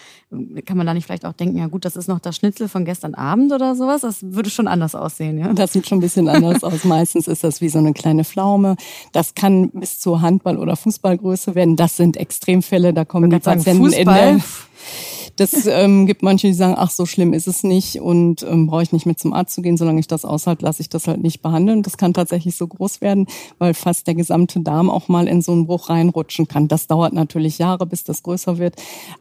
Kann 0.64 0.76
man 0.76 0.86
da 0.86 0.94
nicht 0.94 1.06
vielleicht 1.06 1.24
auch 1.24 1.32
denken, 1.32 1.58
ja 1.58 1.66
gut, 1.68 1.84
das 1.84 1.96
ist 1.96 2.08
noch 2.08 2.20
das 2.20 2.36
Schnitzel 2.36 2.68
von 2.68 2.84
gestern 2.84 3.14
Abend 3.14 3.52
oder 3.52 3.74
sowas? 3.74 4.02
Das 4.02 4.18
würde 4.22 4.50
schon 4.50 4.68
anders 4.68 4.94
aussehen, 4.94 5.38
ja? 5.38 5.52
Das 5.52 5.72
sieht 5.72 5.86
schon 5.86 5.98
ein 5.98 6.02
bisschen 6.02 6.28
anders 6.28 6.64
aus. 6.64 6.84
Meistens 6.84 7.28
ist 7.28 7.44
das 7.44 7.60
wie 7.60 7.68
so 7.68 7.78
eine 7.78 7.92
kleine 7.92 8.24
Pflaume. 8.24 8.76
Das 9.12 9.34
kann 9.34 9.70
bis 9.70 9.98
zur 10.00 10.20
Handball- 10.20 10.58
oder 10.58 10.76
Fußballgröße 10.76 11.54
werden. 11.54 11.76
Das 11.76 11.96
sind 11.96 12.16
Extremfälle. 12.16 12.92
Da 12.92 13.04
kommen 13.04 13.30
die 13.30 13.38
Patienten 13.38 13.84
Fußball? 13.84 14.28
in 14.28 14.38
der 14.38 14.44
das 15.36 15.66
ähm, 15.66 16.06
gibt 16.06 16.22
manche, 16.22 16.46
die 16.46 16.54
sagen, 16.54 16.74
ach, 16.76 16.90
so 16.90 17.04
schlimm 17.04 17.32
ist 17.32 17.46
es 17.46 17.62
nicht 17.62 18.00
und 18.00 18.42
ähm, 18.42 18.66
brauche 18.66 18.82
ich 18.82 18.92
nicht 18.92 19.04
mehr 19.04 19.16
zum 19.16 19.32
Arzt 19.32 19.54
zu 19.54 19.62
gehen. 19.62 19.76
Solange 19.76 20.00
ich 20.00 20.06
das 20.06 20.24
aushalte, 20.24 20.64
lasse 20.64 20.80
ich 20.80 20.88
das 20.88 21.06
halt 21.06 21.22
nicht 21.22 21.42
behandeln. 21.42 21.82
Das 21.82 21.98
kann 21.98 22.14
tatsächlich 22.14 22.56
so 22.56 22.66
groß 22.66 23.02
werden, 23.02 23.26
weil 23.58 23.74
fast 23.74 24.06
der 24.06 24.14
gesamte 24.14 24.60
Darm 24.60 24.88
auch 24.88 25.08
mal 25.08 25.28
in 25.28 25.42
so 25.42 25.52
einen 25.52 25.66
Bruch 25.66 25.90
reinrutschen 25.90 26.48
kann. 26.48 26.68
Das 26.68 26.86
dauert 26.86 27.12
natürlich 27.12 27.58
Jahre, 27.58 27.86
bis 27.86 28.02
das 28.02 28.22
größer 28.22 28.56
wird. 28.58 28.76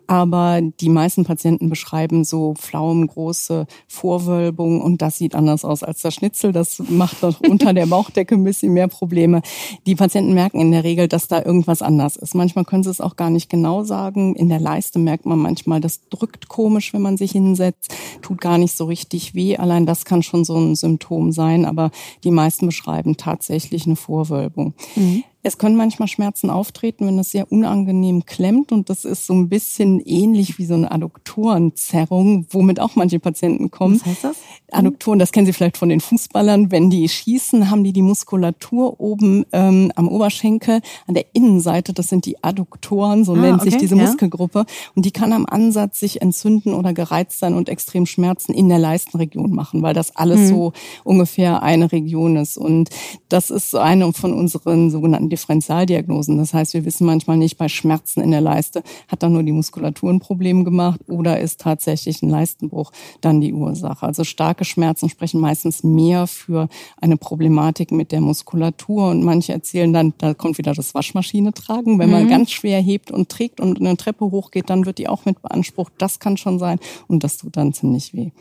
Aber 0.08 0.62
die 0.62 0.90
meisten 0.90 1.26
Patienten 1.26 1.70
beschreiben 1.70 2.24
so 2.24 2.54
pflaumengroße 2.54 3.68
Vorwölbungen 3.88 4.82
und 4.82 5.02
das 5.02 5.18
sieht 5.18 5.36
anders 5.36 5.66
aus 5.66 5.84
als 5.84 6.02
das 6.02 6.14
Schnitzel. 6.14 6.54
Das 6.54 6.82
macht 6.88 7.24
doch 7.24 7.42
unter 7.42 7.74
der 7.74 7.88
Bauchdecke 7.88 8.36
ein 8.36 8.44
bisschen 8.44 8.74
mehr 8.74 8.88
Probleme. 8.88 9.42
Die 9.86 9.96
Patienten 9.96 10.34
merken 10.34 10.62
in 10.62 10.72
der 10.72 10.86
Regel, 10.86 11.10
dass 11.10 11.28
da 11.28 11.44
irgendwas 11.44 11.82
anders 11.82 12.16
ist. 12.16 12.36
Manchmal 12.36 12.64
können 12.64 12.84
sie 12.84 12.90
es 12.90 13.02
auch 13.02 13.18
gar 13.18 13.30
nicht 13.30 13.50
genau 13.50 13.84
sagen. 13.84 14.36
In 14.36 14.48
der 14.48 14.60
Leiste 14.62 14.98
merkt 15.00 15.26
man 15.26 15.40
manchmal, 15.40 15.82
dass 15.82 16.05
drückt 16.10 16.48
komisch, 16.48 16.94
wenn 16.94 17.02
man 17.02 17.18
sich 17.18 17.32
hinsetzt, 17.32 17.94
tut 18.22 18.42
gar 18.42 18.58
nicht 18.58 18.76
so 18.76 18.86
richtig 18.86 19.36
weh. 19.36 19.58
Allein 19.58 19.86
das 19.86 20.06
kann 20.06 20.24
schon 20.24 20.44
so 20.46 20.58
ein 20.58 20.76
Symptom 20.76 21.32
sein, 21.32 21.66
aber 21.66 21.92
die 22.24 22.32
meisten 22.32 22.68
beschreiben 22.68 23.18
tatsächlich 23.18 23.86
eine 23.86 23.96
Vorwölbung. 23.96 24.74
Mhm. 24.96 25.24
Es 25.46 25.60
können 25.60 25.76
manchmal 25.76 26.08
Schmerzen 26.08 26.50
auftreten, 26.50 27.06
wenn 27.06 27.20
es 27.20 27.30
sehr 27.30 27.52
unangenehm 27.52 28.26
klemmt 28.26 28.72
und 28.72 28.90
das 28.90 29.06
ist 29.06 29.28
so 29.28 29.34
ein 29.36 29.48
bisschen 29.48 30.00
ähnlich 30.00 30.58
wie 30.58 30.66
so 30.66 30.74
eine 30.74 30.92
Adduktorenzerrung, 30.92 32.48
womit 32.50 32.80
auch 32.80 32.96
manche 32.96 33.20
Patienten 33.20 33.70
kommen. 33.70 34.00
Was 34.00 34.08
heißt 34.08 34.24
das? 34.24 34.38
Adduktoren, 34.72 35.20
das 35.20 35.32
kennen 35.32 35.46
Sie 35.46 35.54
vielleicht 35.54 35.78
von 35.78 35.90
den 35.90 36.02
Fußballern. 36.02 36.72
Wenn 36.72 36.90
die 36.90 37.08
schießen, 37.08 37.70
haben 37.70 37.84
die 37.84 37.94
die 37.94 38.02
Muskulatur 38.02 39.00
oben 39.00 39.46
ähm, 39.52 39.92
am 39.96 40.08
Oberschenkel 40.08 40.82
an 41.06 41.14
der 41.14 41.26
Innenseite. 41.34 41.94
Das 41.94 42.10
sind 42.10 42.26
die 42.26 42.44
Adduktoren, 42.44 43.24
so 43.24 43.34
ah, 43.34 43.38
nennt 43.38 43.62
okay, 43.62 43.70
sich 43.70 43.80
diese 43.80 43.96
ja. 43.96 44.02
Muskelgruppe. 44.02 44.66
Und 44.96 45.06
die 45.06 45.12
kann 45.12 45.32
am 45.32 45.46
Ansatz 45.46 46.00
sich 46.00 46.24
entzünden 46.24 46.74
oder 46.74 46.94
gereizt 46.94 47.38
sein 47.38 47.54
und 47.54 47.70
extrem 47.70 48.08
Schmerzen 48.08 48.52
in 48.54 48.68
der 48.68 48.80
Leistenregion 48.80 49.52
machen, 49.52 49.84
weil 49.84 49.94
das 49.94 50.16
alles 50.16 50.40
mhm. 50.40 50.48
so 50.48 50.74
ungefähr 51.04 51.62
eine 51.62 51.92
Region 51.92 52.36
ist. 52.36 52.58
Und 52.58 52.90
das 53.30 53.52
ist 53.52 53.76
eine 53.76 54.12
von 54.14 54.34
unseren 54.34 54.90
sogenannten 54.90 55.30
Differentialdiagnosen. 55.36 56.38
Das 56.38 56.54
heißt, 56.54 56.74
wir 56.74 56.86
wissen 56.86 57.06
manchmal 57.06 57.38
nicht 57.38 57.58
bei 57.58 57.68
Schmerzen 57.68 58.22
in 58.22 58.32
der 58.32 58.42
Leiste, 58.42 58.84
hat 59.08 59.22
dann 59.22 59.34
nur 59.34 59.44
die 59.44 59.52
Muskulatur 59.52 60.10
ein 60.10 60.20
Problem 60.20 60.64
gemacht 60.64 61.02
oder 61.08 61.40
ist 61.40 61.60
tatsächlich 61.62 62.22
ein 62.22 62.30
Leistenbruch 62.30 62.92
dann 63.22 63.42
die 63.42 63.54
Ursache. 63.54 64.06
Also 64.06 64.24
starke 64.24 64.64
Schmerzen 64.66 65.10
sprechen 65.10 65.42
meistens 65.42 65.84
mehr 65.84 66.28
für 66.28 66.70
eine 67.02 67.18
Problematik 67.18 67.92
mit 67.92 68.12
der 68.12 68.22
Muskulatur 68.22 69.10
und 69.10 69.24
manche 69.24 69.52
erzählen 69.52 69.92
dann, 69.92 70.14
da 70.18 70.34
kommt 70.34 70.58
wieder 70.58 70.74
das 70.74 70.96
Waschmaschine 70.96 71.54
tragen. 71.54 72.00
Wenn 72.00 72.10
man 72.10 72.26
mhm. 72.26 72.30
ganz 72.30 72.52
schwer 72.52 72.80
hebt 72.80 73.12
und 73.12 73.30
trägt 73.30 73.60
und 73.60 73.80
eine 73.80 73.98
Treppe 73.98 74.26
hochgeht, 74.32 74.70
dann 74.70 74.86
wird 74.86 74.98
die 74.98 75.10
auch 75.10 75.26
mit 75.26 75.42
beansprucht. 75.42 75.94
Das 75.98 76.20
kann 76.20 76.38
schon 76.38 76.60
sein 76.60 76.80
und 77.08 77.24
das 77.24 77.38
tut 77.38 77.58
dann 77.58 77.74
ziemlich 77.74 78.14
weh. 78.14 78.32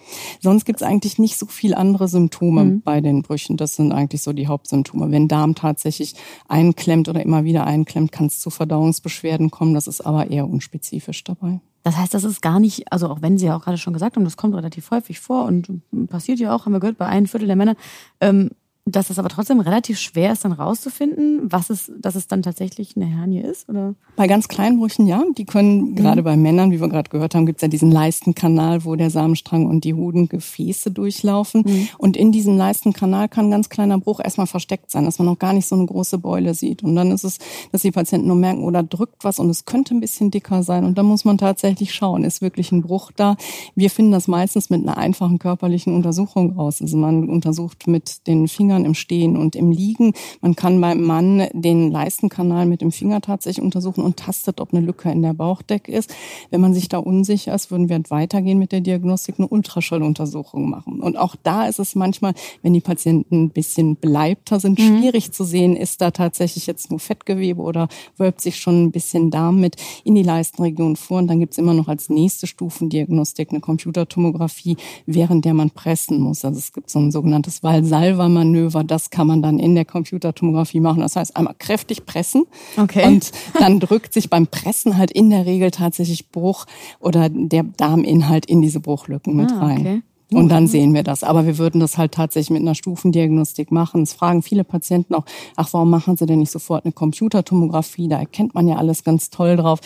Sonst 0.40 0.64
gibt 0.64 0.80
es 0.80 0.86
eigentlich 0.86 1.18
nicht 1.18 1.38
so 1.38 1.46
viel 1.46 1.74
andere 1.74 2.06
Symptome 2.06 2.64
mhm. 2.64 2.82
bei 2.82 3.00
den 3.00 3.22
Brüchen. 3.22 3.56
Das 3.56 3.74
sind 3.74 3.92
eigentlich 3.92 4.22
so 4.22 4.32
die 4.32 4.46
Hauptsymptome. 4.46 5.10
Wenn 5.10 5.28
Darm 5.28 5.54
tatsächlich 5.54 6.14
ein 6.48 6.74
einklemmt 6.84 7.08
oder 7.08 7.22
immer 7.22 7.44
wieder 7.44 7.66
einklemmt, 7.66 8.12
kann 8.12 8.26
es 8.26 8.40
zu 8.40 8.50
Verdauungsbeschwerden 8.50 9.50
kommen. 9.50 9.74
Das 9.74 9.86
ist 9.86 10.02
aber 10.02 10.30
eher 10.30 10.46
unspezifisch 10.46 11.24
dabei. 11.24 11.60
Das 11.82 11.96
heißt, 11.96 12.14
das 12.14 12.24
ist 12.24 12.40
gar 12.40 12.60
nicht, 12.60 12.90
also 12.92 13.08
auch 13.08 13.20
wenn 13.22 13.36
Sie 13.38 13.46
ja 13.46 13.56
auch 13.56 13.62
gerade 13.62 13.78
schon 13.78 13.92
gesagt 13.92 14.16
haben, 14.16 14.24
das 14.24 14.36
kommt 14.36 14.54
relativ 14.54 14.90
häufig 14.90 15.20
vor 15.20 15.44
und 15.44 15.68
passiert 16.08 16.38
ja 16.38 16.54
auch, 16.54 16.64
haben 16.64 16.72
wir 16.72 16.80
gehört, 16.80 16.98
bei 16.98 17.06
einem 17.06 17.26
Viertel 17.26 17.46
der 17.46 17.56
Männer. 17.56 17.76
Ähm, 18.20 18.50
dass 18.86 19.08
es 19.08 19.18
aber 19.18 19.30
trotzdem 19.30 19.60
relativ 19.60 19.98
schwer 19.98 20.32
ist, 20.32 20.44
dann 20.44 20.52
rauszufinden, 20.52 21.40
was 21.50 21.70
es, 21.70 21.90
dass 21.98 22.16
es 22.16 22.26
dann 22.26 22.42
tatsächlich 22.42 22.96
eine 22.96 23.06
Hernie 23.06 23.40
ist, 23.40 23.66
oder? 23.70 23.94
Bei 24.14 24.26
ganz 24.26 24.46
kleinen 24.46 24.78
Brüchen 24.78 25.06
ja. 25.06 25.22
Die 25.38 25.46
können, 25.46 25.92
mhm. 25.92 25.94
gerade 25.96 26.22
bei 26.22 26.36
Männern, 26.36 26.70
wie 26.70 26.82
wir 26.82 26.88
gerade 26.90 27.08
gehört 27.08 27.34
haben, 27.34 27.46
gibt 27.46 27.60
es 27.60 27.62
ja 27.62 27.68
diesen 27.68 27.90
Leistenkanal, 27.90 28.84
wo 28.84 28.94
der 28.94 29.08
Samenstrang 29.08 29.64
und 29.64 29.84
die 29.84 29.94
Hodengefäße 29.94 30.90
durchlaufen. 30.90 31.62
Mhm. 31.66 31.88
Und 31.96 32.18
in 32.18 32.30
diesem 32.30 32.58
Leistenkanal 32.58 33.30
kann 33.30 33.46
ein 33.46 33.50
ganz 33.52 33.70
kleiner 33.70 33.98
Bruch 33.98 34.20
erstmal 34.22 34.46
versteckt 34.46 34.90
sein, 34.90 35.06
dass 35.06 35.18
man 35.18 35.26
noch 35.26 35.38
gar 35.38 35.54
nicht 35.54 35.66
so 35.66 35.76
eine 35.76 35.86
große 35.86 36.18
Beule 36.18 36.52
sieht. 36.52 36.82
Und 36.82 36.94
dann 36.94 37.10
ist 37.10 37.24
es, 37.24 37.38
dass 37.72 37.80
die 37.80 37.90
Patienten 37.90 38.26
nur 38.26 38.36
merken, 38.36 38.64
oder 38.64 38.82
drückt 38.82 39.24
was 39.24 39.38
und 39.38 39.48
es 39.48 39.64
könnte 39.64 39.94
ein 39.94 40.00
bisschen 40.00 40.30
dicker 40.30 40.62
sein. 40.62 40.84
Und 40.84 40.98
dann 40.98 41.06
muss 41.06 41.24
man 41.24 41.38
tatsächlich 41.38 41.94
schauen, 41.94 42.22
ist 42.22 42.42
wirklich 42.42 42.70
ein 42.70 42.82
Bruch 42.82 43.12
da? 43.16 43.36
Wir 43.74 43.88
finden 43.88 44.12
das 44.12 44.28
meistens 44.28 44.68
mit 44.68 44.82
einer 44.82 44.98
einfachen 44.98 45.38
körperlichen 45.38 45.94
Untersuchung 45.94 46.52
raus. 46.52 46.82
Also 46.82 46.98
man 46.98 47.30
untersucht 47.30 47.86
mit 47.86 48.26
den 48.26 48.46
Fingern 48.46 48.73
Fingern 48.74 48.84
im 48.84 48.94
Stehen 48.94 49.36
und 49.36 49.54
im 49.56 49.70
Liegen. 49.70 50.12
Man 50.40 50.56
kann 50.56 50.80
beim 50.80 51.02
Mann 51.02 51.46
den 51.52 51.90
Leistenkanal 51.90 52.66
mit 52.66 52.80
dem 52.80 52.90
Finger 52.90 53.20
tatsächlich 53.20 53.64
untersuchen 53.64 54.02
und 54.02 54.16
tastet, 54.16 54.60
ob 54.60 54.74
eine 54.74 54.84
Lücke 54.84 55.10
in 55.10 55.22
der 55.22 55.32
Bauchdecke 55.32 55.92
ist. 55.92 56.12
Wenn 56.50 56.60
man 56.60 56.74
sich 56.74 56.88
da 56.88 56.98
unsicher 56.98 57.54
ist, 57.54 57.70
würden 57.70 57.88
wir 57.88 58.00
weitergehen 58.08 58.58
mit 58.58 58.72
der 58.72 58.80
Diagnostik, 58.80 59.36
eine 59.38 59.48
Ultraschalluntersuchung 59.48 60.68
machen. 60.68 61.00
Und 61.00 61.16
auch 61.16 61.36
da 61.42 61.66
ist 61.66 61.78
es 61.78 61.94
manchmal, 61.94 62.34
wenn 62.62 62.72
die 62.72 62.80
Patienten 62.80 63.44
ein 63.44 63.50
bisschen 63.50 63.96
beleibter 63.96 64.58
sind, 64.58 64.78
mhm. 64.78 64.98
schwierig 64.98 65.32
zu 65.32 65.44
sehen, 65.44 65.76
ist 65.76 66.00
da 66.00 66.10
tatsächlich 66.10 66.66
jetzt 66.66 66.90
nur 66.90 66.98
Fettgewebe 66.98 67.62
oder 67.62 67.88
wölbt 68.16 68.40
sich 68.40 68.56
schon 68.56 68.84
ein 68.84 68.90
bisschen 68.90 69.30
Darm 69.30 69.60
mit 69.60 69.76
in 70.02 70.14
die 70.14 70.22
Leistenregion 70.22 70.96
vor. 70.96 71.18
Und 71.18 71.28
dann 71.28 71.38
gibt's 71.38 71.58
immer 71.58 71.74
noch 71.74 71.88
als 71.88 72.08
nächste 72.08 72.46
Stufendiagnostik 72.46 73.50
eine 73.50 73.60
Computertomographie, 73.60 74.76
während 75.06 75.44
der 75.44 75.54
man 75.54 75.70
pressen 75.70 76.20
muss. 76.20 76.44
Also 76.44 76.58
es 76.58 76.72
gibt 76.72 76.90
so 76.90 76.98
ein 76.98 77.12
sogenanntes 77.12 77.62
Valsalva-Manöver, 77.62 78.63
das 78.70 79.10
kann 79.10 79.26
man 79.26 79.42
dann 79.42 79.58
in 79.58 79.74
der 79.74 79.84
Computertomographie 79.84 80.80
machen. 80.80 81.00
Das 81.00 81.16
heißt, 81.16 81.36
einmal 81.36 81.54
kräftig 81.58 82.06
pressen 82.06 82.44
okay. 82.76 83.06
und 83.06 83.32
dann 83.58 83.80
drückt 83.80 84.12
sich 84.12 84.30
beim 84.30 84.46
Pressen 84.46 84.96
halt 84.96 85.10
in 85.10 85.30
der 85.30 85.46
Regel 85.46 85.70
tatsächlich 85.70 86.30
Bruch 86.30 86.66
oder 87.00 87.28
der 87.28 87.64
Darminhalt 87.64 88.46
in 88.46 88.62
diese 88.62 88.80
Bruchlücken 88.80 89.36
mit 89.36 89.52
ah, 89.52 89.58
rein. 89.58 89.80
Okay. 89.80 90.02
Und 90.32 90.48
dann 90.48 90.66
sehen 90.66 90.94
wir 90.94 91.02
das. 91.02 91.22
Aber 91.22 91.46
wir 91.46 91.58
würden 91.58 91.80
das 91.80 91.98
halt 91.98 92.12
tatsächlich 92.12 92.50
mit 92.50 92.62
einer 92.62 92.74
Stufendiagnostik 92.74 93.70
machen. 93.70 94.02
Es 94.02 94.14
fragen 94.14 94.42
viele 94.42 94.64
Patienten 94.64 95.14
auch, 95.14 95.24
ach, 95.56 95.68
warum 95.72 95.90
machen 95.90 96.16
Sie 96.16 96.26
denn 96.26 96.38
nicht 96.40 96.50
sofort 96.50 96.84
eine 96.84 96.92
Computertomographie? 96.92 98.08
Da 98.08 98.18
erkennt 98.18 98.54
man 98.54 98.66
ja 98.66 98.76
alles 98.76 99.04
ganz 99.04 99.30
toll 99.30 99.56
drauf. 99.56 99.80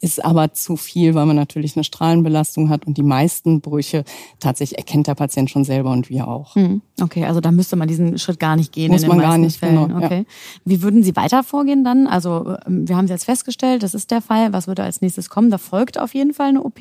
Ist 0.00 0.24
aber 0.24 0.52
zu 0.52 0.76
viel, 0.76 1.14
weil 1.14 1.26
man 1.26 1.36
natürlich 1.36 1.76
eine 1.76 1.84
Strahlenbelastung 1.84 2.68
hat 2.68 2.86
und 2.86 2.96
die 2.98 3.02
meisten 3.02 3.60
Brüche 3.60 4.04
tatsächlich 4.40 4.78
erkennt 4.78 5.06
der 5.06 5.14
Patient 5.14 5.50
schon 5.50 5.64
selber 5.64 5.90
und 5.90 6.10
wir 6.10 6.28
auch. 6.28 6.54
Hm. 6.54 6.82
Okay, 7.00 7.24
also 7.24 7.40
da 7.40 7.50
müsste 7.50 7.76
man 7.76 7.88
diesen 7.88 8.18
Schritt 8.18 8.38
gar 8.38 8.56
nicht 8.56 8.72
gehen. 8.72 8.92
Muss 8.92 9.06
man 9.06 9.18
gar 9.18 9.38
nicht, 9.38 9.58
Fällen. 9.58 9.88
genau. 9.88 10.04
Okay. 10.04 10.18
Ja. 10.18 10.24
Wie 10.64 10.82
würden 10.82 11.02
Sie 11.02 11.16
weiter 11.16 11.42
vorgehen 11.42 11.82
dann? 11.82 12.06
Also 12.06 12.56
ähm, 12.66 12.88
wir 12.88 12.96
haben 12.96 13.06
es 13.06 13.10
jetzt 13.10 13.24
festgestellt, 13.24 13.82
das 13.82 13.94
ist 13.94 14.10
der 14.10 14.20
Fall. 14.20 14.52
Was 14.52 14.68
würde 14.68 14.82
als 14.82 15.00
nächstes 15.00 15.30
kommen? 15.30 15.50
Da 15.50 15.58
folgt 15.58 15.98
auf 15.98 16.14
jeden 16.14 16.34
Fall 16.34 16.48
eine 16.48 16.62
OP? 16.62 16.80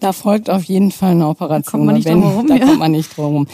Da 0.00 0.12
folgt 0.12 0.50
auf 0.50 0.64
jeden 0.64 0.90
Fall 0.90 1.12
eine 1.12 1.28
Operation. 1.28 1.62
Da 1.62 1.70
kommt 1.70 1.84
man 1.84 1.94
nicht 1.94 2.06
wenn, 2.06 2.20
drum 2.20 2.30
herum, 2.30 2.46
da 2.46 2.56
ja. 2.56 2.66
kommt 2.66 2.78
man 2.78 2.92
nicht 2.92 3.16
drum 3.16 3.46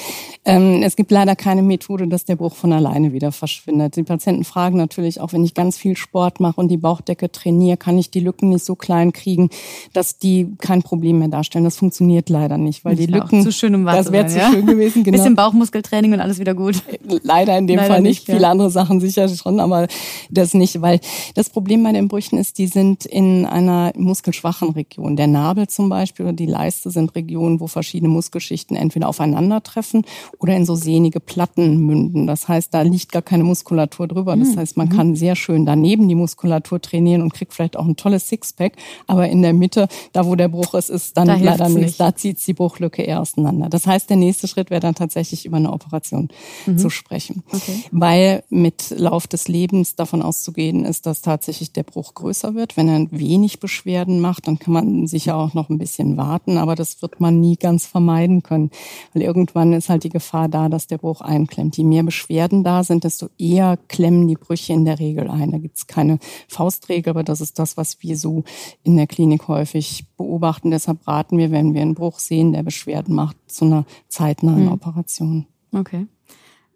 ähm, 0.46 0.82
Es 0.82 0.96
gibt 0.96 1.10
leider 1.10 1.34
keine 1.36 1.62
Methode, 1.62 2.06
dass 2.06 2.24
der 2.24 2.36
Bruch 2.36 2.54
von 2.54 2.72
alleine 2.72 3.12
wieder 3.12 3.32
verschwindet. 3.32 3.96
Die 3.96 4.04
Patienten 4.04 4.44
fragen 4.44 4.76
natürlich 4.76 5.20
auch, 5.20 5.32
wenn 5.32 5.44
ich 5.44 5.54
ganz 5.54 5.76
viel 5.76 5.96
Sport 5.96 6.40
mache 6.40 6.60
und 6.60 6.68
die 6.68 6.76
Bauchdecke 6.76 7.30
trainiere, 7.30 7.76
kann 7.76 7.98
ich 7.98 8.10
die 8.10 8.20
Lücken 8.20 8.50
nicht 8.50 8.64
so 8.64 8.76
klein 8.76 9.12
kriegen, 9.12 9.50
dass 9.92 10.18
die 10.18 10.54
kein 10.58 10.82
Problem 10.82 11.18
mehr 11.18 11.28
darstellen. 11.28 11.64
Das 11.64 11.76
funktioniert 11.76 12.28
leider 12.28 12.58
nicht, 12.58 12.84
weil 12.84 12.94
das 12.94 13.04
die 13.04 13.12
Lücken, 13.12 13.42
zu 13.42 13.52
schön, 13.52 13.74
um 13.74 13.84
das 13.84 14.12
wäre 14.12 14.26
zu 14.26 14.38
ja? 14.38 14.50
schön 14.50 14.64
gewesen. 14.64 14.86
Genau. 15.06 15.18
Bisschen 15.18 15.36
Bauchmuskeltraining 15.36 16.14
und 16.14 16.20
alles 16.20 16.38
wieder 16.40 16.54
gut. 16.54 16.82
Leider 17.22 17.56
in 17.58 17.66
dem 17.66 17.76
leider 17.76 17.94
Fall 17.94 18.02
nicht. 18.02 18.20
nicht 18.20 18.28
ja. 18.28 18.34
Viele 18.34 18.48
andere 18.48 18.70
Sachen 18.70 18.98
sicher 18.98 19.28
schon, 19.28 19.60
aber 19.60 19.86
das 20.30 20.54
nicht, 20.54 20.80
weil 20.80 21.00
das 21.34 21.50
Problem 21.50 21.82
bei 21.84 21.92
den 21.92 22.08
Brüchen 22.08 22.38
ist, 22.38 22.58
die 22.58 22.66
sind 22.66 23.04
in 23.04 23.46
einer 23.46 23.92
muskelschwachen 23.94 24.70
Region. 24.70 25.16
Der 25.16 25.26
Nabel 25.26 25.68
zum 25.68 25.88
Beispiel 25.88 26.26
die 26.36 26.46
Leiste 26.46 26.90
sind 26.90 27.14
Regionen, 27.14 27.60
wo 27.60 27.66
verschiedene 27.66 28.10
Muskelschichten 28.10 28.76
entweder 28.76 29.08
aufeinandertreffen 29.08 30.04
oder 30.38 30.54
in 30.54 30.64
so 30.64 30.74
sehnige 30.74 31.20
Platten 31.20 31.78
münden. 31.78 32.26
Das 32.26 32.48
heißt, 32.48 32.72
da 32.72 32.82
liegt 32.82 33.12
gar 33.12 33.22
keine 33.22 33.44
Muskulatur 33.44 34.06
drüber. 34.06 34.36
Das 34.36 34.50
hm. 34.50 34.56
heißt, 34.58 34.76
man 34.76 34.88
mhm. 34.88 34.92
kann 34.92 35.16
sehr 35.16 35.36
schön 35.36 35.66
daneben 35.66 36.08
die 36.08 36.14
Muskulatur 36.14 36.80
trainieren 36.80 37.22
und 37.22 37.32
kriegt 37.32 37.52
vielleicht 37.54 37.76
auch 37.76 37.86
ein 37.86 37.96
tolles 37.96 38.28
Sixpack. 38.28 38.74
Aber 39.06 39.28
in 39.28 39.42
der 39.42 39.52
Mitte, 39.52 39.88
da 40.12 40.26
wo 40.26 40.34
der 40.36 40.48
Bruch 40.48 40.74
ist, 40.74 40.90
ist 40.90 41.16
dann 41.16 41.28
da 41.28 41.36
leider 41.36 41.68
nichts. 41.68 41.96
Da 41.96 42.14
zieht 42.14 42.44
die 42.46 42.52
Bruchlücke 42.52 43.02
eher 43.02 43.20
auseinander. 43.20 43.68
Das 43.68 43.86
heißt, 43.86 44.10
der 44.10 44.16
nächste 44.16 44.48
Schritt 44.48 44.70
wäre 44.70 44.80
dann 44.80 44.94
tatsächlich 44.94 45.46
über 45.46 45.56
eine 45.56 45.72
Operation 45.72 46.28
mhm. 46.66 46.78
zu 46.78 46.90
sprechen. 46.90 47.42
Okay. 47.52 47.84
Weil 47.90 48.44
mit 48.50 48.94
Lauf 48.96 49.26
des 49.26 49.48
Lebens 49.48 49.96
davon 49.96 50.22
auszugehen 50.22 50.84
ist, 50.84 51.06
dass 51.06 51.22
tatsächlich 51.22 51.72
der 51.72 51.82
Bruch 51.82 52.14
größer 52.14 52.54
wird. 52.54 52.76
Wenn 52.76 52.88
er 52.88 53.06
wenig 53.10 53.60
Beschwerden 53.60 54.20
macht, 54.20 54.46
dann 54.46 54.58
kann 54.58 54.72
man 54.72 55.06
sicher 55.06 55.36
auch 55.36 55.54
noch 55.54 55.70
ein 55.70 55.78
bisschen 55.78 56.16
warten 56.16 56.25
aber 56.26 56.74
das 56.74 57.02
wird 57.02 57.20
man 57.20 57.40
nie 57.40 57.56
ganz 57.56 57.86
vermeiden 57.86 58.42
können, 58.42 58.70
weil 59.12 59.22
irgendwann 59.22 59.72
ist 59.72 59.88
halt 59.88 60.04
die 60.04 60.10
Gefahr 60.10 60.48
da, 60.48 60.68
dass 60.68 60.86
der 60.86 60.98
Bruch 60.98 61.20
einklemmt. 61.20 61.76
Je 61.76 61.84
mehr 61.84 62.02
Beschwerden 62.02 62.64
da 62.64 62.84
sind, 62.84 63.04
desto 63.04 63.28
eher 63.38 63.78
klemmen 63.88 64.28
die 64.28 64.36
Brüche 64.36 64.72
in 64.72 64.84
der 64.84 64.98
Regel 64.98 65.30
ein. 65.30 65.52
Da 65.52 65.58
gibt 65.58 65.78
es 65.78 65.86
keine 65.86 66.18
Faustregel, 66.48 67.10
aber 67.10 67.24
das 67.24 67.40
ist 67.40 67.58
das, 67.58 67.76
was 67.76 68.02
wir 68.02 68.16
so 68.16 68.44
in 68.82 68.96
der 68.96 69.06
Klinik 69.06 69.48
häufig 69.48 70.06
beobachten. 70.16 70.70
Deshalb 70.70 71.06
raten 71.06 71.38
wir, 71.38 71.50
wenn 71.50 71.74
wir 71.74 71.82
einen 71.82 71.94
Bruch 71.94 72.18
sehen, 72.18 72.52
der 72.52 72.62
Beschwerden 72.62 73.14
macht, 73.14 73.36
zu 73.46 73.64
einer 73.64 73.84
zeitnahen 74.08 74.66
hm. 74.66 74.72
Operation. 74.72 75.46
Okay. 75.72 76.06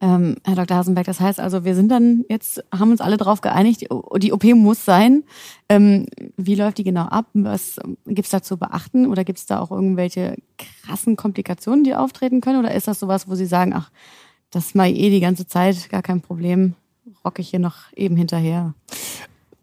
Ähm, 0.02 0.36
Herr 0.44 0.54
Dr. 0.54 0.78
Hasenberg, 0.78 1.06
das 1.06 1.20
heißt 1.20 1.40
also, 1.40 1.64
wir 1.64 1.74
sind 1.74 1.90
dann 1.90 2.24
jetzt, 2.28 2.64
haben 2.72 2.90
uns 2.90 3.02
alle 3.02 3.18
darauf 3.18 3.42
geeinigt, 3.42 3.86
die 4.18 4.32
OP 4.32 4.44
muss 4.54 4.84
sein. 4.84 5.24
Ähm, 5.68 6.06
wie 6.38 6.54
läuft 6.54 6.78
die 6.78 6.84
genau 6.84 7.04
ab? 7.04 7.26
Was 7.34 7.78
gibt's 8.06 8.30
da 8.30 8.42
zu 8.42 8.56
beachten? 8.56 9.06
Oder 9.06 9.24
gibt's 9.24 9.44
da 9.44 9.60
auch 9.60 9.70
irgendwelche 9.70 10.36
krassen 10.86 11.16
Komplikationen, 11.16 11.84
die 11.84 11.94
auftreten 11.94 12.40
können? 12.40 12.60
Oder 12.60 12.74
ist 12.74 12.88
das 12.88 12.98
sowas, 12.98 13.28
wo 13.28 13.34
Sie 13.34 13.46
sagen, 13.46 13.74
ach, 13.74 13.90
das 14.50 14.74
mal 14.74 14.88
eh 14.88 15.10
die 15.10 15.20
ganze 15.20 15.46
Zeit, 15.46 15.90
gar 15.90 16.02
kein 16.02 16.22
Problem, 16.22 16.74
rocke 17.24 17.42
ich 17.42 17.50
hier 17.50 17.60
noch 17.60 17.92
eben 17.94 18.16
hinterher? 18.16 18.74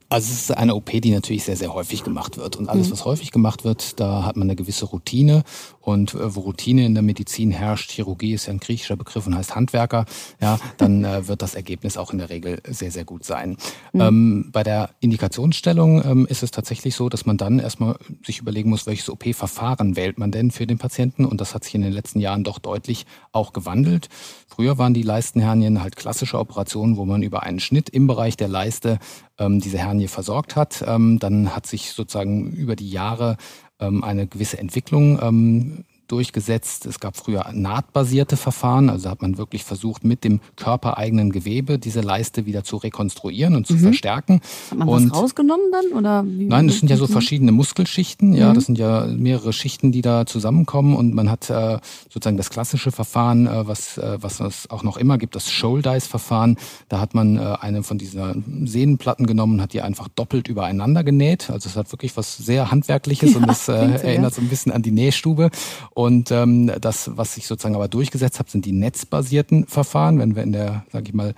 Also 0.10 0.32
es 0.32 0.42
ist 0.42 0.58
eine 0.58 0.74
OP, 0.76 0.90
die 0.90 1.12
natürlich 1.12 1.44
sehr, 1.44 1.58
sehr 1.58 1.74
häufig 1.74 2.04
gemacht 2.04 2.38
wird. 2.38 2.56
Und 2.56 2.70
alles, 2.70 2.88
mhm. 2.88 2.92
was 2.94 3.06
häufig 3.06 3.32
gemacht 3.32 3.66
wird, 3.66 4.00
da 4.00 4.24
hat 4.24 4.38
man 4.38 4.48
eine 4.48 4.56
gewisse 4.56 4.86
Routine. 4.86 5.44
Und 5.82 6.14
äh, 6.14 6.36
wo 6.36 6.42
Routine 6.42 6.86
in 6.86 6.94
der 6.94 7.04
Medizin 7.04 7.52
herrscht, 7.52 7.92
Chirurgie 7.92 8.34
ist 8.34 8.46
ja 8.46 8.54
ein 8.54 8.60
griechischer 8.60 8.96
Begriff 8.96 9.28
und 9.28 9.36
heißt 9.36 9.56
Handwerker, 9.56 10.06
ja, 10.42 10.60
dann 10.78 11.04
äh, 11.04 11.28
wird 11.28 11.42
das 11.42 11.56
Ergebnis 11.56 11.98
auch 11.98 12.14
in 12.14 12.20
der 12.20 12.30
Regel 12.30 12.62
sehr, 12.68 12.92
sehr 12.92 13.04
gut 13.04 13.26
sein. 13.26 13.58
Mhm. 13.92 14.02
Ähm, 14.02 14.50
bei 14.54 14.64
der 14.64 14.92
Indikationsstellung 15.02 16.04
ähm, 16.06 16.28
ist 16.28 16.42
es 16.42 16.52
tatsächlich 16.52 16.96
so, 16.96 17.10
dass 17.10 17.26
man 17.26 17.38
dann 17.38 17.60
erstmal 17.60 17.98
sich 18.26 18.40
überlegen 18.40 18.70
muss, 18.70 18.86
welches 18.86 19.10
OP-Verfahren 19.10 19.98
wählt 19.98 20.20
man 20.20 20.32
denn 20.32 20.52
für 20.52 20.68
den 20.68 20.78
Patienten. 20.78 21.26
Und 21.26 21.42
das 21.42 21.54
hat 21.54 21.66
sich 21.66 21.76
in 21.76 21.82
den 21.82 21.94
letzten 21.94 22.22
Jahren 22.22 22.46
doch 22.46 22.60
deutlich 22.60 23.06
auch 23.34 23.52
gewandelt. 23.52 24.08
Früher 24.48 24.78
waren 24.78 24.94
die 24.94 25.04
Leistenhernien 25.04 25.82
halt 25.82 25.98
klassische 25.98 26.40
Operationen, 26.40 26.96
wo 26.96 27.06
man 27.06 27.24
über 27.24 27.44
einen 27.44 27.60
Schnitt 27.60 27.90
im 27.90 28.08
Bereich 28.08 28.38
der 28.38 28.48
Leiste 28.48 29.00
ähm, 29.39 29.60
diese 29.60 29.77
Hernie 29.77 30.08
versorgt 30.08 30.56
hat. 30.56 30.84
Ähm, 30.88 31.20
dann 31.20 31.56
hat 31.56 31.65
sich 31.65 31.91
sozusagen 31.91 32.51
über 32.51 32.75
die 32.75 32.89
Jahre 32.89 33.38
ähm, 33.79 34.03
eine 34.03 34.27
gewisse 34.27 34.58
Entwicklung 34.58 35.20
ähm, 35.22 35.86
durchgesetzt. 36.08 36.86
Es 36.86 37.00
gab 37.00 37.16
früher 37.16 37.46
nahtbasierte 37.54 38.38
Verfahren, 38.38 38.90
also 38.90 39.10
hat 39.10 39.22
man 39.22 39.38
wirklich 39.38 39.64
versucht, 39.64 40.04
mit 40.04 40.24
dem 40.24 40.40
körpereigenen 40.56 41.32
Gewebe 41.32 41.80
diese 41.80 42.02
Leiste 42.02 42.46
wieder 42.46 42.64
zu 42.64 42.78
rekonstruieren 42.78 43.56
und 43.56 43.68
zu 43.68 43.76
mhm. 43.76 43.80
verstärken. 43.80 44.42
Hat 44.72 44.78
man 44.80 44.88
und, 44.88 45.10
das 45.10 45.18
rausgenommen 45.18 45.68
dann? 45.72 45.98
Oder 45.98 46.26
wie, 46.26 46.46
nein, 46.46 46.68
das 46.68 46.80
sind 46.80 46.90
ja 46.90 46.98
so 46.98 47.08
verschiedene 47.08 47.52
Muskelschichten, 47.52 48.34
ja, 48.34 48.50
mhm. 48.50 48.56
das 48.56 48.66
sind 48.66 48.78
ja 48.78 49.06
mehrere 49.06 49.54
Schichten, 49.54 49.92
die 49.92 50.02
da 50.02 50.26
zusammenkommen 50.26 50.96
und 50.96 51.14
man 51.14 51.30
hat 51.30 51.50
äh, 51.50 51.80
sozusagen 52.10 52.38
das 52.38 52.50
klassische 52.50 52.92
Verfahren, 52.92 53.48
äh, 53.48 53.68
was, 53.68 53.98
äh, 53.98 54.18
was 54.20 54.40
es 54.40 54.70
auch 54.70 54.84
noch 54.84 54.98
immer 54.98 55.18
gibt, 55.18 55.36
das 55.36 55.52
Shouldice-Verfahren. 55.52 56.58
Da 56.90 57.00
hat 57.00 57.14
man 57.14 57.38
äh, 57.38 57.56
eine 57.62 57.84
von 57.84 57.98
diesen 57.98 58.68
Sehnenplatten 58.68 59.28
genommen 59.28 59.62
hat 59.62 59.74
die 59.74 59.82
einfach 59.82 60.08
doppelt 60.10 60.48
übereinander 60.48 61.04
genäht. 61.04 61.50
Also 61.50 61.70
es 61.70 61.76
hat 61.76 61.92
wirklich 61.92 62.16
was 62.18 62.38
sehr 62.38 62.72
Handwerkliches 62.72 63.32
ja, 63.34 63.38
und 63.38 63.48
das 63.48 63.68
äh, 63.68 63.74
erinnert 63.74 64.34
so 64.34 64.42
ein 64.42 64.50
bisschen 64.50 64.72
an 64.72 64.82
die 64.82 64.92
Nähstube. 64.92 65.50
Und 65.98 66.30
ähm, 66.30 66.72
das, 66.80 67.18
was 67.18 67.34
sich 67.34 67.48
sozusagen 67.48 67.74
aber 67.74 67.88
durchgesetzt 67.88 68.38
hat, 68.38 68.51
sind 68.51 68.66
die 68.66 68.72
netzbasierten 68.72 69.66
Verfahren. 69.66 70.20
Wenn 70.20 70.36
wir 70.36 70.44
in 70.44 70.51
der, 70.51 70.86
sage 70.92 71.08
ich 71.08 71.13
mal, 71.16 71.34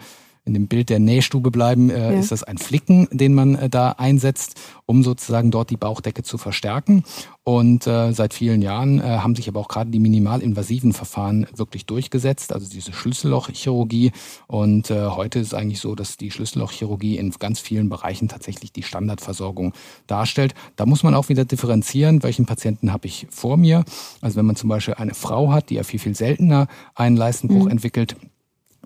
in 0.49 0.53
dem 0.55 0.67
Bild 0.67 0.89
der 0.89 0.99
Nähstube 0.99 1.51
bleiben, 1.51 1.89
äh, 1.89 2.13
ja. 2.13 2.19
ist 2.19 2.31
das 2.31 2.43
ein 2.43 2.57
Flicken, 2.57 3.07
den 3.11 3.33
man 3.33 3.55
äh, 3.55 3.69
da 3.69 3.91
einsetzt, 3.91 4.59
um 4.85 5.03
sozusagen 5.03 5.51
dort 5.51 5.69
die 5.69 5.77
Bauchdecke 5.77 6.23
zu 6.23 6.37
verstärken. 6.37 7.03
Und 7.43 7.87
äh, 7.87 8.11
seit 8.11 8.33
vielen 8.33 8.61
Jahren 8.61 8.99
äh, 8.99 9.03
haben 9.03 9.35
sich 9.35 9.47
aber 9.47 9.59
auch 9.59 9.67
gerade 9.67 9.91
die 9.91 9.99
minimalinvasiven 9.99 10.93
Verfahren 10.93 11.47
wirklich 11.55 11.85
durchgesetzt, 11.85 12.51
also 12.51 12.67
diese 12.67 12.91
Schlüssellochchirurgie. 12.91 14.11
Und 14.47 14.89
äh, 14.89 15.07
heute 15.07 15.39
ist 15.39 15.47
es 15.47 15.53
eigentlich 15.53 15.79
so, 15.79 15.95
dass 15.95 16.17
die 16.17 16.31
Schlüssellochchirurgie 16.31 17.17
in 17.17 17.31
ganz 17.31 17.59
vielen 17.59 17.89
Bereichen 17.89 18.27
tatsächlich 18.27 18.71
die 18.71 18.83
Standardversorgung 18.83 19.73
darstellt. 20.07 20.55
Da 20.75 20.85
muss 20.85 21.03
man 21.03 21.13
auch 21.13 21.29
wieder 21.29 21.45
differenzieren, 21.45 22.23
welchen 22.23 22.45
Patienten 22.45 22.91
habe 22.91 23.07
ich 23.07 23.27
vor 23.29 23.57
mir. 23.57 23.85
Also 24.21 24.37
wenn 24.37 24.45
man 24.45 24.55
zum 24.55 24.69
Beispiel 24.69 24.95
eine 24.95 25.13
Frau 25.13 25.51
hat, 25.51 25.69
die 25.69 25.75
ja 25.75 25.83
viel, 25.83 25.99
viel 25.99 26.15
seltener 26.15 26.67
einen 26.95 27.15
Leistenbruch 27.15 27.65
mhm. 27.65 27.71
entwickelt, 27.71 28.15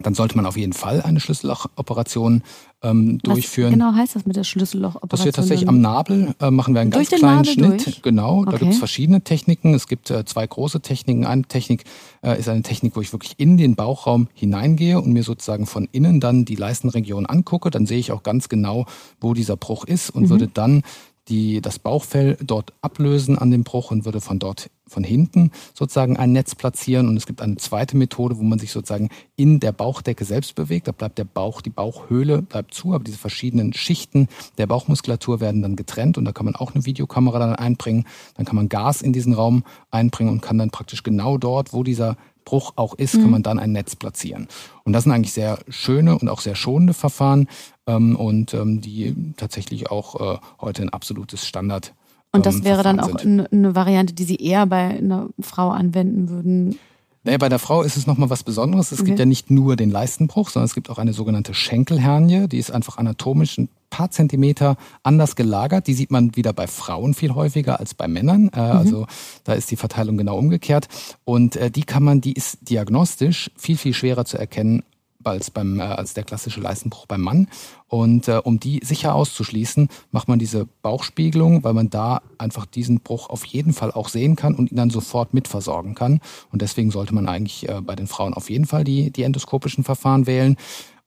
dann 0.06 0.14
sollte 0.14 0.36
man 0.36 0.46
auf 0.46 0.58
jeden 0.58 0.74
Fall 0.74 1.02
eine 1.02 1.20
Schlüssellochoperation 1.20 2.44
ähm, 2.84 3.18
durchführen. 3.20 3.72
Was 3.72 3.80
genau 3.80 3.94
heißt 3.96 4.16
das 4.16 4.26
mit 4.26 4.36
der 4.36 4.44
Schlüssellochoperation? 4.44 5.10
Das 5.10 5.26
wird 5.26 5.36
tatsächlich 5.36 5.68
am 5.68 5.82
Nabel, 5.82 6.36
äh, 6.40 6.52
machen 6.52 6.74
wir 6.74 6.82
einen 6.82 6.92
ganz 6.92 7.10
kleinen 7.10 7.46
Schnitt. 7.46 7.86
Durch? 7.86 8.02
Genau, 8.02 8.40
okay. 8.40 8.52
da 8.52 8.58
gibt 8.58 8.74
es 8.74 8.78
verschiedene 8.78 9.22
Techniken. 9.22 9.74
Es 9.74 9.88
gibt 9.88 10.12
äh, 10.12 10.26
zwei 10.26 10.46
große 10.46 10.82
Techniken. 10.82 11.26
Eine 11.26 11.44
Technik 11.44 11.86
äh, 12.22 12.38
ist 12.38 12.50
eine 12.50 12.62
Technik, 12.62 12.96
wo 12.96 13.02
ich 13.02 13.12
wirklich 13.14 13.36
in 13.38 13.58
den 13.58 13.76
Bauchraum 13.76 14.28
hineingehe 14.34 15.00
und 15.00 15.14
mir 15.14 15.24
sozusagen 15.24 15.66
von 15.66 15.88
innen 15.92 16.20
dann 16.20 16.46
die 16.46 16.56
Leistenregion 16.56 17.26
angucke. 17.26 17.72
Dann 17.72 17.86
sehe 17.86 18.00
ich 18.00 18.12
auch 18.12 18.24
ganz 18.24 18.50
genau, 18.50 18.86
wo 19.20 19.34
dieser 19.34 19.56
Bruch 19.56 19.86
ist 19.86 20.10
und 20.10 20.24
mhm. 20.24 20.30
würde 20.30 20.48
dann 20.48 20.84
die, 21.30 21.62
das 21.62 21.80
Bauchfell 21.80 22.38
dort 22.42 22.74
ablösen 22.82 23.38
an 23.38 23.52
dem 23.52 23.64
Bruch 23.64 23.92
und 23.92 24.06
würde 24.06 24.20
von 24.20 24.40
dort, 24.40 24.70
von 24.86 25.04
hinten 25.04 25.52
sozusagen 25.74 26.18
ein 26.18 26.34
Netz 26.34 26.56
platzieren. 26.56 27.08
Und 27.08 27.16
es 27.16 27.26
gibt 27.26 27.42
eine 27.42 27.56
zweite 27.56 27.96
Methode, 27.96 28.38
wo 28.38 28.44
man 28.44 28.60
sich 28.60 28.72
sozusagen 28.72 29.10
in 29.36 29.60
der 29.60 29.72
Bauchdecke 29.72 30.26
selbst 30.26 30.56
bewegt. 30.56 30.88
Da 30.88 30.92
bleibt 30.92 31.18
der 31.18 31.24
Bauch, 31.24 31.62
die 31.62 31.70
Bauchhöhle 31.70 32.42
bleibt 32.42 32.74
zu, 32.74 32.94
aber 32.94 33.04
diese 33.04 33.18
verschiedenen 33.18 33.74
Schichten 33.74 34.28
der 34.58 34.68
Bauchmuskulatur 34.68 35.40
werden 35.40 35.62
dann 35.62 35.76
getrennt 35.76 36.18
und 36.18 36.26
da 36.26 36.34
kann 36.34 36.46
man 36.46 36.56
auch 36.56 36.74
eine 36.74 36.86
Videokamera 36.86 37.40
dann 37.40 37.56
einbringen. 37.56 38.06
Dann 38.36 38.46
kann 38.46 38.56
man 38.56 38.70
Gas 38.70 39.02
in 39.02 39.14
diesen 39.14 39.34
Raum 39.34 39.64
einbringen 39.92 40.32
und 40.32 40.42
kann 40.42 40.58
dann 40.58 40.72
praktisch 40.72 41.04
genau 41.04 41.38
dort, 41.38 41.74
wo 41.74 41.84
dieser 41.84 42.18
Bruch 42.44 42.74
auch 42.76 42.94
ist, 42.96 43.14
kann 43.14 43.24
mhm. 43.24 43.32
man 43.32 43.44
dann 43.44 43.60
ein 43.60 43.72
Netz 43.72 43.96
platzieren. 43.96 44.48
Und 44.84 44.94
das 44.94 45.04
sind 45.04 45.12
eigentlich 45.12 45.34
sehr 45.34 45.60
schöne 45.70 46.18
und 46.18 46.30
auch 46.30 46.42
sehr 46.42 46.56
schonende 46.56 46.94
Verfahren 46.94 47.48
und 47.86 48.54
ähm, 48.54 48.82
die 48.82 49.16
tatsächlich 49.38 49.92
auch 49.92 50.36
äh, 50.36 50.38
heute 50.62 50.84
ein 50.84 50.90
absolutes 50.90 51.46
Standard. 51.46 51.94
Und 52.32 52.46
das 52.46 52.56
ähm, 52.56 52.66
wäre 52.66 52.84
dann 52.84 53.00
auch 53.00 53.16
eine, 53.16 53.52
eine 53.52 53.76
Variante, 53.76 54.14
die 54.14 54.24
Sie 54.24 54.38
eher 54.38 54.66
bei 54.66 54.98
einer 54.98 55.30
Frau 55.40 55.70
anwenden 55.70 56.30
würden? 56.30 56.80
Naja, 57.26 57.38
bei 57.38 57.48
der 57.48 57.60
Frau 57.60 57.84
ist 57.84 57.96
es 57.96 58.06
nochmal 58.06 58.30
was 58.30 58.44
Besonderes. 58.44 58.92
Es 58.92 59.00
okay. 59.00 59.12
gibt 59.12 59.20
ja 59.20 59.26
nicht 59.26 59.50
nur 59.50 59.78
den 59.78 59.92
Leistenbruch, 59.92 60.50
sondern 60.50 60.66
es 60.66 60.74
gibt 60.74 60.90
auch 60.90 60.98
eine 60.98 61.14
sogenannte 61.14 61.54
Schenkelhernie. 61.54 62.50
Die 62.50 62.58
ist 62.58 62.72
einfach 62.72 62.98
anatomisch 62.98 63.58
ein 63.58 63.70
paar 63.90 64.12
Zentimeter 64.12 64.76
anders 65.04 65.38
gelagert. 65.38 65.88
Die 65.88 65.94
sieht 65.94 66.12
man 66.12 66.36
wieder 66.36 66.52
bei 66.52 66.68
Frauen 66.68 67.14
viel 67.14 67.34
häufiger 67.34 67.80
als 67.80 67.94
bei 67.94 68.10
Männern. 68.10 68.50
Äh, 68.50 68.60
mhm. 68.60 68.78
Also 68.78 69.08
da 69.46 69.54
ist 69.54 69.72
die 69.72 69.78
Verteilung 69.78 70.18
genau 70.18 70.38
umgekehrt. 70.38 70.90
Und 71.24 71.56
äh, 71.56 71.72
die 71.72 71.84
kann 71.84 72.04
man, 72.04 72.20
die 72.20 72.34
ist 72.34 72.70
diagnostisch 72.70 73.52
viel, 73.56 73.78
viel 73.78 73.94
schwerer 73.94 74.26
zu 74.26 74.38
erkennen 74.38 74.84
als, 75.26 75.52
beim, 75.52 75.80
äh, 75.80 75.84
als 75.84 76.14
der 76.14 76.24
klassische 76.24 76.62
Leistenbruch 76.62 77.06
beim 77.06 77.22
Mann. 77.22 77.48
Und 77.88 78.28
äh, 78.28 78.38
um 78.44 78.60
die 78.60 78.82
sicher 78.84 79.16
auszuschließen, 79.16 79.90
macht 80.12 80.28
man 80.28 80.40
diese 80.40 80.68
Bauchspiegelung, 80.82 81.64
weil 81.64 81.74
man 81.74 81.90
da 81.90 82.22
einfach 82.38 82.66
diesen 82.66 83.02
Bruch 83.02 83.30
auf 83.30 83.46
jeden 83.46 83.74
Fall 83.74 83.92
auch 83.92 84.10
sehen 84.10 84.36
kann 84.36 84.56
und 84.56 84.72
ihn 84.72 84.78
dann 84.78 84.90
sofort 84.90 85.34
mitversorgen 85.34 85.96
kann. 85.96 86.20
Und 86.52 86.62
deswegen 86.62 86.92
sollte 86.92 87.14
man 87.14 87.28
eigentlich 87.28 87.70
äh, 87.70 87.82
bei 87.82 87.96
den 87.96 88.08
Frauen 88.08 88.34
auf 88.34 88.50
jeden 88.50 88.66
Fall 88.66 88.84
die, 88.84 89.12
die 89.12 89.24
endoskopischen 89.24 89.84
Verfahren 89.84 90.28
wählen. 90.28 90.58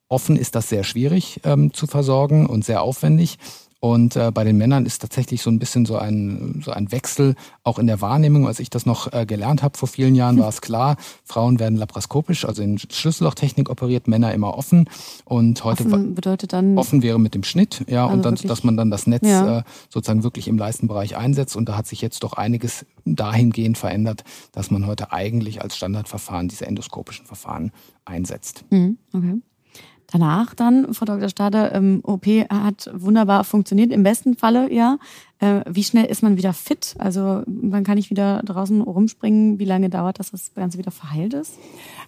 Offen 0.08 0.36
ist 0.36 0.54
das 0.54 0.68
sehr 0.68 0.84
schwierig 0.84 1.40
ähm, 1.44 1.72
zu 1.72 1.86
versorgen 1.86 2.46
und 2.46 2.64
sehr 2.64 2.82
aufwendig. 2.82 3.38
Und 3.80 4.16
äh, 4.16 4.30
bei 4.32 4.42
den 4.44 4.56
Männern 4.56 4.86
ist 4.86 5.02
tatsächlich 5.02 5.42
so 5.42 5.50
ein 5.50 5.58
bisschen 5.58 5.84
so 5.84 5.96
ein, 5.96 6.62
so 6.64 6.70
ein 6.70 6.90
Wechsel 6.92 7.34
auch 7.62 7.78
in 7.78 7.86
der 7.86 8.00
Wahrnehmung. 8.00 8.46
Als 8.46 8.58
ich 8.58 8.70
das 8.70 8.86
noch 8.86 9.12
äh, 9.12 9.26
gelernt 9.26 9.62
habe 9.62 9.76
vor 9.76 9.88
vielen 9.88 10.14
Jahren, 10.14 10.38
war 10.38 10.48
es 10.48 10.60
klar, 10.60 10.96
Frauen 11.24 11.58
werden 11.58 11.76
laparoskopisch, 11.76 12.46
also 12.46 12.62
in 12.62 12.78
Schlüssellochtechnik 12.78 13.68
operiert, 13.68 14.08
Männer 14.08 14.32
immer 14.32 14.56
offen. 14.56 14.88
Und 15.24 15.62
heute 15.62 15.84
offen 15.84 16.14
bedeutet 16.14 16.52
dann 16.54 16.78
offen 16.78 17.02
wäre 17.02 17.20
mit 17.20 17.34
dem 17.34 17.42
Schnitt, 17.42 17.84
ja, 17.86 18.04
also 18.04 18.14
und 18.14 18.24
dann, 18.24 18.34
wirklich? 18.34 18.48
dass 18.48 18.64
man 18.64 18.76
dann 18.76 18.90
das 18.90 19.06
Netz 19.06 19.26
ja. 19.26 19.58
äh, 19.58 19.62
sozusagen 19.90 20.22
wirklich 20.22 20.48
im 20.48 20.56
Leistenbereich 20.56 21.16
einsetzt. 21.16 21.54
Und 21.54 21.68
da 21.68 21.76
hat 21.76 21.86
sich 21.86 22.00
jetzt 22.00 22.22
doch 22.22 22.32
einiges 22.32 22.86
dahingehend 23.04 23.76
verändert, 23.76 24.24
dass 24.52 24.70
man 24.70 24.86
heute 24.86 25.12
eigentlich 25.12 25.62
als 25.62 25.76
Standardverfahren 25.76 26.48
diese 26.48 26.66
endoskopischen 26.66 27.26
Verfahren 27.26 27.72
einsetzt. 28.04 28.64
Mhm, 28.70 28.98
okay. 29.12 29.40
Danach 30.12 30.54
dann, 30.54 30.94
Frau 30.94 31.04
Dr. 31.04 31.28
Stade, 31.28 31.72
ähm, 31.74 32.00
OP 32.04 32.26
hat 32.48 32.90
wunderbar 32.92 33.44
funktioniert, 33.44 33.92
im 33.92 34.02
besten 34.02 34.36
Falle, 34.36 34.72
ja. 34.72 34.98
Äh, 35.38 35.60
wie 35.68 35.84
schnell 35.84 36.06
ist 36.06 36.22
man 36.22 36.36
wieder 36.36 36.52
fit? 36.52 36.94
Also 36.98 37.42
wann 37.46 37.84
kann 37.84 37.98
ich 37.98 38.10
wieder 38.10 38.42
draußen 38.42 38.80
rumspringen? 38.80 39.58
Wie 39.58 39.64
lange 39.64 39.90
dauert 39.90 40.18
das, 40.18 40.30
dass 40.30 40.44
das 40.44 40.54
Ganze 40.54 40.78
wieder 40.78 40.90
verheilt 40.90 41.34
ist? 41.34 41.58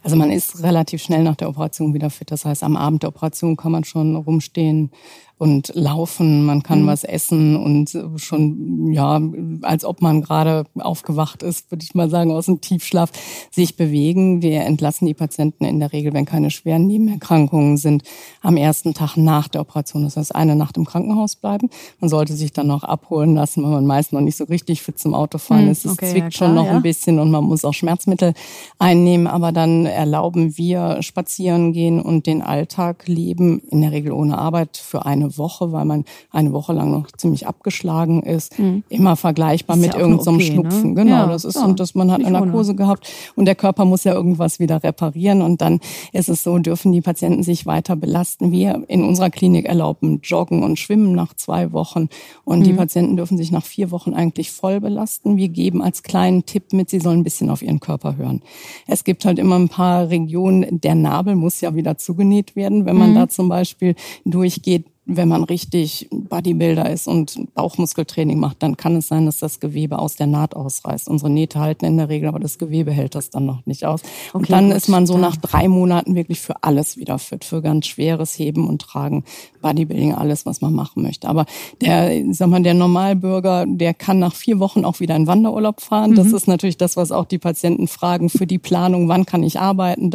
Also 0.03 0.17
man 0.17 0.31
ist 0.31 0.63
relativ 0.63 1.03
schnell 1.03 1.23
nach 1.23 1.37
der 1.37 1.49
Operation 1.49 1.93
wieder 1.93 2.11
fit. 2.11 2.31
Das 2.31 2.45
heißt, 2.45 2.63
am 2.63 2.77
Abend 2.77 3.03
der 3.03 3.11
Operation 3.11 3.57
kann 3.57 3.73
man 3.73 3.85
schon 3.85 4.17
rumstehen, 4.17 4.91
und 5.39 5.73
laufen, 5.75 6.45
man 6.45 6.65
kann 6.65 6.83
mhm. 6.83 6.87
was 6.89 7.05
essen 7.05 7.57
und 7.57 7.97
schon, 8.17 8.93
ja, 8.93 9.21
als 9.63 9.85
ob 9.85 10.03
man 10.03 10.21
gerade 10.21 10.65
aufgewacht 10.79 11.45
ist, 11.45 11.71
würde 11.71 11.85
ich 11.85 11.95
mal 11.95 12.11
sagen, 12.11 12.33
aus 12.33 12.47
dem 12.47 12.61
Tiefschlaf, 12.61 13.11
sich 13.51 13.77
bewegen. 13.77 14.43
Wir 14.43 14.63
entlassen 14.65 15.07
die 15.07 15.15
Patienten 15.15 15.65
in 15.65 15.79
der 15.79 15.93
Regel, 15.93 16.13
wenn 16.13 16.25
keine 16.25 16.51
schweren 16.51 16.89
Nebenerkrankungen 16.89 17.77
sind, 17.77 18.03
am 18.43 18.57
ersten 18.57 18.95
Tag 18.95 19.17
nach 19.17 19.47
der 19.47 19.61
Operation. 19.61 20.03
Das 20.03 20.17
heißt, 20.17 20.35
eine 20.35 20.57
Nacht 20.57 20.77
im 20.77 20.85
Krankenhaus 20.85 21.37
bleiben. 21.37 21.71
Man 22.01 22.11
sollte 22.11 22.35
sich 22.35 22.53
dann 22.53 22.67
noch 22.67 22.83
abholen 22.83 23.18
lassen, 23.27 23.63
weil 23.63 23.71
man 23.71 23.87
meist 23.87 24.13
noch 24.13 24.21
nicht 24.21 24.37
so 24.37 24.45
richtig 24.45 24.83
fit 24.83 24.99
zum 24.99 25.15
Autofahren 25.15 25.67
mhm, 25.67 25.71
ist. 25.71 25.85
Es 25.85 25.93
okay, 25.93 26.11
zwickt 26.11 26.17
ja, 26.17 26.29
klar, 26.31 26.49
schon 26.49 26.55
noch 26.55 26.67
ja. 26.67 26.73
ein 26.73 26.83
bisschen 26.83 27.19
und 27.19 27.31
man 27.31 27.45
muss 27.45 27.65
auch 27.65 27.75
Schmerzmittel 27.75 28.35
einnehmen, 28.79 29.27
aber 29.27 29.53
dann 29.53 29.87
erlauben 29.87 30.57
wir 30.57 31.03
spazieren 31.03 31.73
gehen 31.73 32.01
und 32.01 32.27
den 32.27 32.42
Alltag 32.42 33.07
leben, 33.07 33.61
in 33.71 33.83
der 33.83 33.92
Regel 33.92 34.12
ohne 34.12 34.38
Arbeit 34.38 34.77
für 34.77 35.07
eine 35.07 35.37
Woche, 35.38 35.73
weil 35.73 35.85
man 35.85 36.05
eine 36.31 36.53
Woche 36.53 36.73
lang 36.73 36.90
noch 36.90 37.11
ziemlich 37.12 37.47
abgeschlagen 37.47 38.23
ist. 38.23 38.59
Mhm. 38.59 38.83
Immer 38.88 39.16
vergleichbar 39.16 39.77
mit 39.77 39.95
ja 39.95 40.01
irgendeinem 40.01 40.37
okay, 40.37 40.45
ne? 40.45 40.53
Schnupfen. 40.53 40.90
Ne? 40.90 41.05
Genau, 41.05 41.16
ja, 41.16 41.27
das 41.27 41.45
ist 41.45 41.57
und 41.57 41.81
das 41.81 41.95
man 41.95 42.11
hat 42.11 42.21
eine 42.21 42.33
Narkose 42.33 42.73
ohne. 42.73 42.79
gehabt 42.79 43.11
und 43.35 43.45
der 43.45 43.55
Körper 43.55 43.85
muss 43.85 44.05
ja 44.05 44.12
irgendwas 44.12 44.59
wieder 44.59 44.83
reparieren 44.83 45.42
und 45.42 45.61
dann 45.61 45.81
ist 46.12 46.29
es 46.29 46.42
so, 46.42 46.59
dürfen 46.59 46.92
die 46.92 47.01
Patienten 47.01 47.42
sich 47.42 47.66
weiter 47.66 47.97
belasten. 47.97 48.53
Wir 48.53 48.85
in 48.88 49.05
unserer 49.05 49.31
Klinik 49.31 49.66
erlauben 49.66 50.21
Joggen 50.23 50.62
und 50.62 50.79
Schwimmen 50.79 51.12
nach 51.14 51.35
zwei 51.35 51.73
Wochen 51.73 52.09
und 52.45 52.61
mhm. 52.61 52.64
die 52.64 52.73
Patienten 52.73 53.08
dürfen 53.16 53.37
sich 53.37 53.51
nach 53.51 53.64
vier 53.64 53.90
Wochen 53.90 54.14
eigentlich 54.14 54.51
voll 54.51 54.81
belasten. 54.81 55.37
Wir 55.37 55.49
geben 55.49 55.83
als 55.83 56.03
kleinen 56.03 56.47
Tipp 56.47 56.73
mit, 56.73 56.90
sie 56.90 57.01
sollen 57.01 57.21
ein 57.21 57.25
bisschen 57.25 57.51
auf 57.51 57.62
ihren 57.62 57.81
Körper 57.81 58.16
hören. 58.16 58.42
Es 58.87 59.05
gibt 59.05 59.25
halt 59.25 59.38
immer 59.38 59.59
ein 59.59 59.68
paar 59.68 60.11
Regionen, 60.11 60.81
der 60.81 60.94
Nabel 60.94 61.37
muss 61.37 61.61
ja 61.61 61.75
wieder 61.75 61.99
zugenäht 61.99 62.57
werden, 62.57 62.87
wenn 62.87 62.97
man 62.97 63.11
mhm. 63.11 63.14
da 63.14 63.29
zum 63.29 63.49
Beispiel 63.49 63.94
durchgeht 64.25 64.85
wenn 65.11 65.27
man 65.27 65.42
richtig 65.42 66.07
Bodybuilder 66.11 66.90
ist 66.90 67.09
und 67.09 67.55
Bauchmuskeltraining 67.55 68.38
macht, 68.38 68.62
dann 68.62 68.77
kann 68.77 68.94
es 68.97 69.09
sein, 69.09 69.25
dass 69.25 69.38
das 69.38 69.59
Gewebe 69.59 69.99
aus 69.99 70.16
der 70.16 70.27
Naht 70.27 70.55
ausreißt. 70.55 71.09
Unsere 71.09 71.31
Nähte 71.31 71.61
halten 71.61 71.87
in 71.87 71.97
der 71.97 72.11
Regel, 72.11 72.29
aber 72.29 72.38
das 72.38 72.59
Gewebe 72.59 72.92
hält 72.92 73.14
das 73.14 73.31
dann 73.31 73.47
noch 73.47 73.64
nicht 73.64 73.87
aus. 73.87 74.03
Okay, 74.03 74.37
und 74.37 74.51
dann 74.51 74.66
gut. 74.68 74.77
ist 74.77 74.88
man 74.88 75.07
so 75.07 75.16
nach 75.16 75.37
drei 75.37 75.66
Monaten 75.66 76.14
wirklich 76.14 76.40
für 76.40 76.62
alles 76.62 76.99
wieder 76.99 77.18
fit, 77.18 77.47
für 77.47 77.62
ganz 77.62 77.87
schweres 77.87 78.38
Heben 78.38 78.68
und 78.68 78.83
Tragen, 78.83 79.25
Bodybuilding, 79.62 80.14
alles, 80.14 80.44
was 80.44 80.61
man 80.61 80.75
machen 80.75 81.03
möchte. 81.03 81.27
Aber 81.27 81.47
der, 81.81 82.23
sag 82.33 82.49
mal, 82.51 82.62
der 82.62 82.75
Normalbürger, 82.75 83.64
der 83.66 83.94
kann 83.94 84.18
nach 84.18 84.35
vier 84.35 84.59
Wochen 84.59 84.85
auch 84.85 85.01
wieder 85.01 85.16
in 85.16 85.27
Wanderurlaub 85.27 85.81
fahren. 85.81 86.11
Mhm. 86.11 86.16
Das 86.16 86.33
ist 86.33 86.49
natürlich 86.49 86.77
das, 86.77 86.99
was 86.99 87.12
auch 87.12 87.25
die 87.25 87.38
Patienten 87.38 87.88
fragen 87.88 88.29
für 88.29 88.47
die 88.47 88.59
Planung, 88.59 89.09
wann 89.09 89.25
kann 89.25 89.42
ich 89.42 89.59
arbeiten. 89.59 90.11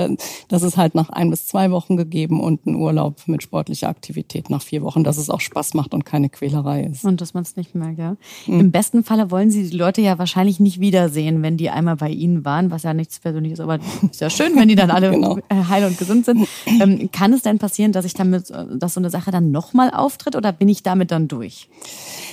Das 0.50 0.62
ist 0.62 0.78
halt 0.78 0.94
nach 0.94 1.10
ein 1.10 1.32
bis 1.32 1.48
zwei 1.48 1.72
Wochen 1.72 1.98
gegeben 1.98 2.40
und 2.40 2.68
ein 2.68 2.76
Urlaub 2.76 3.24
mit 3.26 3.42
sportlicher 3.42 3.90
Aktivität 3.90 4.52
nach 4.52 4.62
vier 4.62 4.83
Wochen, 4.84 5.04
dass 5.04 5.18
es 5.18 5.30
auch 5.30 5.42
Spaß 5.42 5.74
macht 5.74 5.94
und 5.94 6.06
keine 6.06 6.30
Quälerei 6.30 6.84
ist. 6.84 7.04
Und 7.06 7.22
dass 7.22 7.34
man 7.34 7.44
es 7.44 7.56
nicht 7.56 7.76
merkt, 7.76 8.00
ja. 8.00 8.16
Mhm. 8.48 8.60
Im 8.60 8.72
besten 8.72 9.04
Falle 9.04 9.32
wollen 9.32 9.52
Sie 9.52 9.70
die 9.70 9.78
Leute 9.78 10.02
ja 10.02 10.18
wahrscheinlich 10.20 10.60
nicht 10.60 10.80
wiedersehen, 10.80 11.42
wenn 11.42 11.58
die 11.58 11.70
einmal 11.70 11.96
bei 11.96 12.10
Ihnen 12.10 12.46
waren, 12.46 12.72
was 12.72 12.84
ja 12.84 12.94
nichts 12.94 13.20
Persönliches, 13.20 13.60
aber 13.60 13.80
ist 14.10 14.22
ja 14.22 14.30
schön, 14.30 14.56
wenn 14.56 14.68
die 14.68 14.76
dann 14.76 14.92
alle 14.92 15.12
genau. 15.12 15.38
heil 15.52 15.86
und 15.86 15.98
gesund 15.98 16.26
sind. 16.26 16.48
Ähm, 16.66 17.10
kann 17.12 17.34
es 17.34 17.42
denn 17.42 17.60
passieren, 17.60 17.92
dass 17.92 18.06
ich 18.06 18.14
damit, 18.14 18.52
dass 18.76 18.94
so 18.94 19.00
eine 19.00 19.10
Sache 19.10 19.32
dann 19.32 19.52
nochmal 19.52 19.92
auftritt 19.92 20.36
oder 20.36 20.52
bin 20.52 20.70
ich 20.70 20.84
damit 20.84 21.12
dann 21.12 21.28
durch? 21.28 21.70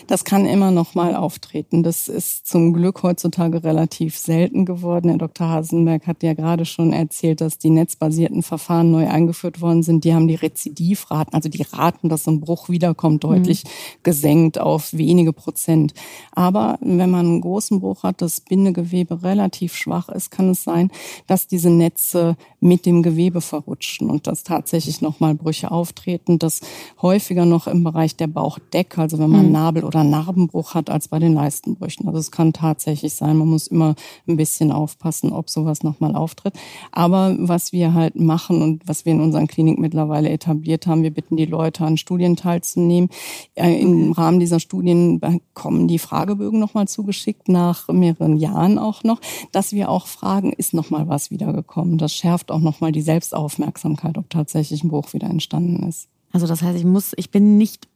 Das 0.07 0.25
kann 0.25 0.47
immer 0.47 0.71
nochmal 0.71 1.15
auftreten. 1.15 1.83
Das 1.83 2.09
ist 2.09 2.47
zum 2.47 2.73
Glück 2.73 3.03
heutzutage 3.03 3.63
relativ 3.63 4.17
selten 4.17 4.65
geworden. 4.65 5.09
Herr 5.09 5.19
Dr. 5.19 5.49
Hasenberg 5.49 6.07
hat 6.07 6.23
ja 6.23 6.35
gerade 6.35 6.65
schon 6.65 6.93
erzählt, 6.93 7.41
dass 7.41 7.59
die 7.59 7.71
netzbasierten 7.71 8.43
Verfahren 8.43 8.91
neu 8.91 9.09
eingeführt 9.09 9.61
worden 9.61 9.83
sind. 9.83 10.05
Die 10.05 10.15
haben 10.15 10.29
die 10.29 10.35
Rezidivraten, 10.35 11.35
also 11.35 11.49
die 11.49 11.63
Raten, 11.63 12.09
dass 12.09 12.25
so 12.25 12.33
ein 12.33 12.40
Bruch 12.41 12.69
wiederkommt, 12.69 13.25
deutlich 13.25 13.65
mhm. 13.65 13.69
gesenkt 14.03 14.59
auf 14.59 14.93
wenige 14.93 15.33
Prozent. 15.33 15.95
Aber 16.33 16.79
wenn 16.81 17.11
man 17.11 17.27
einen 17.27 17.41
großen 17.41 17.81
Bruch 17.81 18.03
hat, 18.03 18.23
das 18.23 18.41
Bindegewebe 18.41 19.23
relativ 19.23 19.75
schwach 19.75 20.09
ist, 20.09 20.31
kann 20.31 20.51
es 20.51 20.65
sein, 20.65 20.91
dass 21.27 21.47
diese 21.47 21.71
Netze 21.71 22.37
mit 22.61 22.87
dem 22.87 23.03
Gewebe 23.03 23.41
verrutschen 23.41 24.11
und 24.11 24.27
dass 24.27 24.43
tatsächlich 24.43 25.01
nochmal 25.01 25.35
Brüche 25.35 25.71
auftreten. 25.71 26.39
Das 26.39 26.61
häufiger 27.01 27.47
noch 27.47 27.67
im 27.67 27.85
Bereich 27.85 28.17
der 28.17 28.27
Bauchdecke, 28.27 29.01
also 29.01 29.19
wenn 29.19 29.31
man 29.31 29.47
mhm. 29.47 29.53
Nabel- 29.53 29.85
oder 29.85 30.05
Narbenbruch 30.05 30.75
hat, 30.75 30.91
als 30.91 31.09
bei 31.09 31.19
den 31.19 31.35
Leistenbrüchen. 31.35 32.07
Also 32.07 32.19
es 32.19 32.31
kann 32.31 32.53
tatsächlich 32.53 33.15
sein, 33.15 33.37
man 33.37 33.49
muss 33.49 33.67
immer 33.67 33.95
ein 34.27 34.37
bisschen 34.37 34.73
aufpassen, 34.73 35.33
ob 35.33 35.51
sowas 35.51 35.83
nochmal 35.83 36.15
auftritt. 36.15 36.55
Aber 36.93 37.37
was 37.39 37.73
wir 37.73 37.95
halt 37.95 38.17
machen 38.17 38.63
und 38.63 38.87
was 38.87 39.05
wir 39.05 39.13
in 39.13 39.21
unseren 39.21 39.47
Kliniken 39.47 39.81
mittlerweile 39.81 40.31
etabliert 40.31 40.87
haben, 40.87 41.03
wir 41.03 41.13
bitten 41.13 41.37
die 41.37 41.47
Leute 41.47 41.85
an 41.85 41.97
Studien 41.97 42.30
teilzunehmen. 42.37 43.11
Äh, 43.55 43.81
Im 43.81 44.13
Rahmen 44.13 44.41
dieser 44.41 44.61
Studien 44.61 45.21
bekommen 45.21 45.89
die 45.89 45.99
Fragebögen 45.99 46.59
nochmal 46.59 46.89
zugeschickt, 46.89 47.49
nach 47.49 47.89
mehreren 47.89 48.37
Jahren 48.37 48.79
auch 48.79 49.05
noch, 49.05 49.21
dass 49.53 49.73
wir 49.73 49.89
auch 49.89 50.07
fragen, 50.07 50.53
ist 50.53 50.75
nochmal 50.75 51.09
was 51.09 51.31
wiedergekommen. 51.31 51.99
Das 51.99 52.15
schärft 52.15 52.51
auch 52.51 52.61
nochmal 52.61 52.93
die 52.93 53.03
Selbstaufmerksamkeit, 53.03 54.19
ob 54.19 54.31
tatsächlich 54.31 54.85
ein 54.85 54.89
Bruch 54.89 55.13
wieder 55.13 55.29
entstanden 55.29 55.89
ist. 55.89 56.09
Also 56.33 56.47
das 56.47 56.63
heißt, 56.63 56.79
ich 56.79 56.85
muss, 56.85 57.13
ich 57.17 57.31
bin 57.31 57.59
nicht 57.59 57.89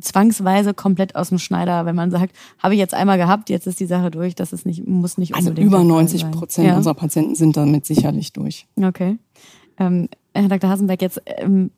zwangsweise 0.00 0.74
komplett 0.74 1.14
aus 1.16 1.28
dem 1.28 1.38
Schneider, 1.38 1.86
wenn 1.86 1.94
man 1.94 2.10
sagt, 2.10 2.34
habe 2.58 2.74
ich 2.74 2.80
jetzt 2.80 2.94
einmal 2.94 3.18
gehabt, 3.18 3.50
jetzt 3.50 3.66
ist 3.66 3.80
die 3.80 3.86
Sache 3.86 4.10
durch, 4.10 4.34
das 4.34 4.52
ist 4.52 4.66
nicht, 4.66 4.86
muss 4.86 5.18
nicht 5.18 5.34
also 5.34 5.50
unbedingt. 5.50 5.72
Also 5.72 5.84
über 5.84 5.94
90 5.94 6.30
Prozent 6.30 6.68
ja. 6.68 6.76
unserer 6.76 6.94
Patienten 6.94 7.34
sind 7.34 7.56
damit 7.56 7.86
sicherlich 7.86 8.32
durch. 8.32 8.66
Okay. 8.80 9.18
Ähm, 9.78 10.08
Herr 10.34 10.48
Dr. 10.48 10.70
Hasenberg, 10.70 11.00
jetzt 11.00 11.22
ähm, 11.26 11.70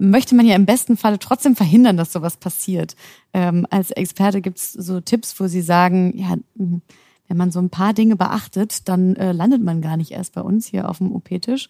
möchte 0.00 0.34
man 0.34 0.46
ja 0.46 0.56
im 0.56 0.66
besten 0.66 0.96
Falle 0.96 1.18
trotzdem 1.18 1.54
verhindern, 1.54 1.96
dass 1.96 2.12
sowas 2.12 2.36
passiert. 2.36 2.96
Ähm, 3.32 3.66
als 3.70 3.90
Experte 3.90 4.40
gibt's 4.40 4.72
so 4.72 5.00
Tipps, 5.00 5.38
wo 5.38 5.46
Sie 5.46 5.62
sagen, 5.62 6.12
ja, 6.16 6.36
wenn 6.56 7.36
man 7.36 7.52
so 7.52 7.60
ein 7.60 7.70
paar 7.70 7.92
Dinge 7.92 8.16
beachtet, 8.16 8.88
dann 8.88 9.14
äh, 9.16 9.32
landet 9.32 9.62
man 9.62 9.80
gar 9.80 9.96
nicht 9.96 10.10
erst 10.10 10.34
bei 10.34 10.40
uns 10.40 10.66
hier 10.66 10.88
auf 10.88 10.98
dem 10.98 11.12
OP-Tisch. 11.12 11.68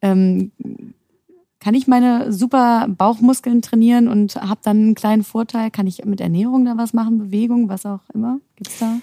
Ähm, 0.00 0.52
kann 1.60 1.74
ich 1.74 1.86
meine 1.86 2.32
super 2.32 2.88
Bauchmuskeln 2.88 3.62
trainieren 3.62 4.08
und 4.08 4.36
habe 4.36 4.60
dann 4.64 4.78
einen 4.78 4.94
kleinen 4.94 5.22
Vorteil? 5.22 5.70
Kann 5.70 5.86
ich 5.86 6.04
mit 6.04 6.20
Ernährung 6.20 6.64
da 6.64 6.76
was 6.76 6.92
machen, 6.92 7.18
Bewegung, 7.18 7.68
was 7.68 7.86
auch 7.86 8.00
immer? 8.14 8.40
Gibt's 8.56 8.78
da? 8.78 8.96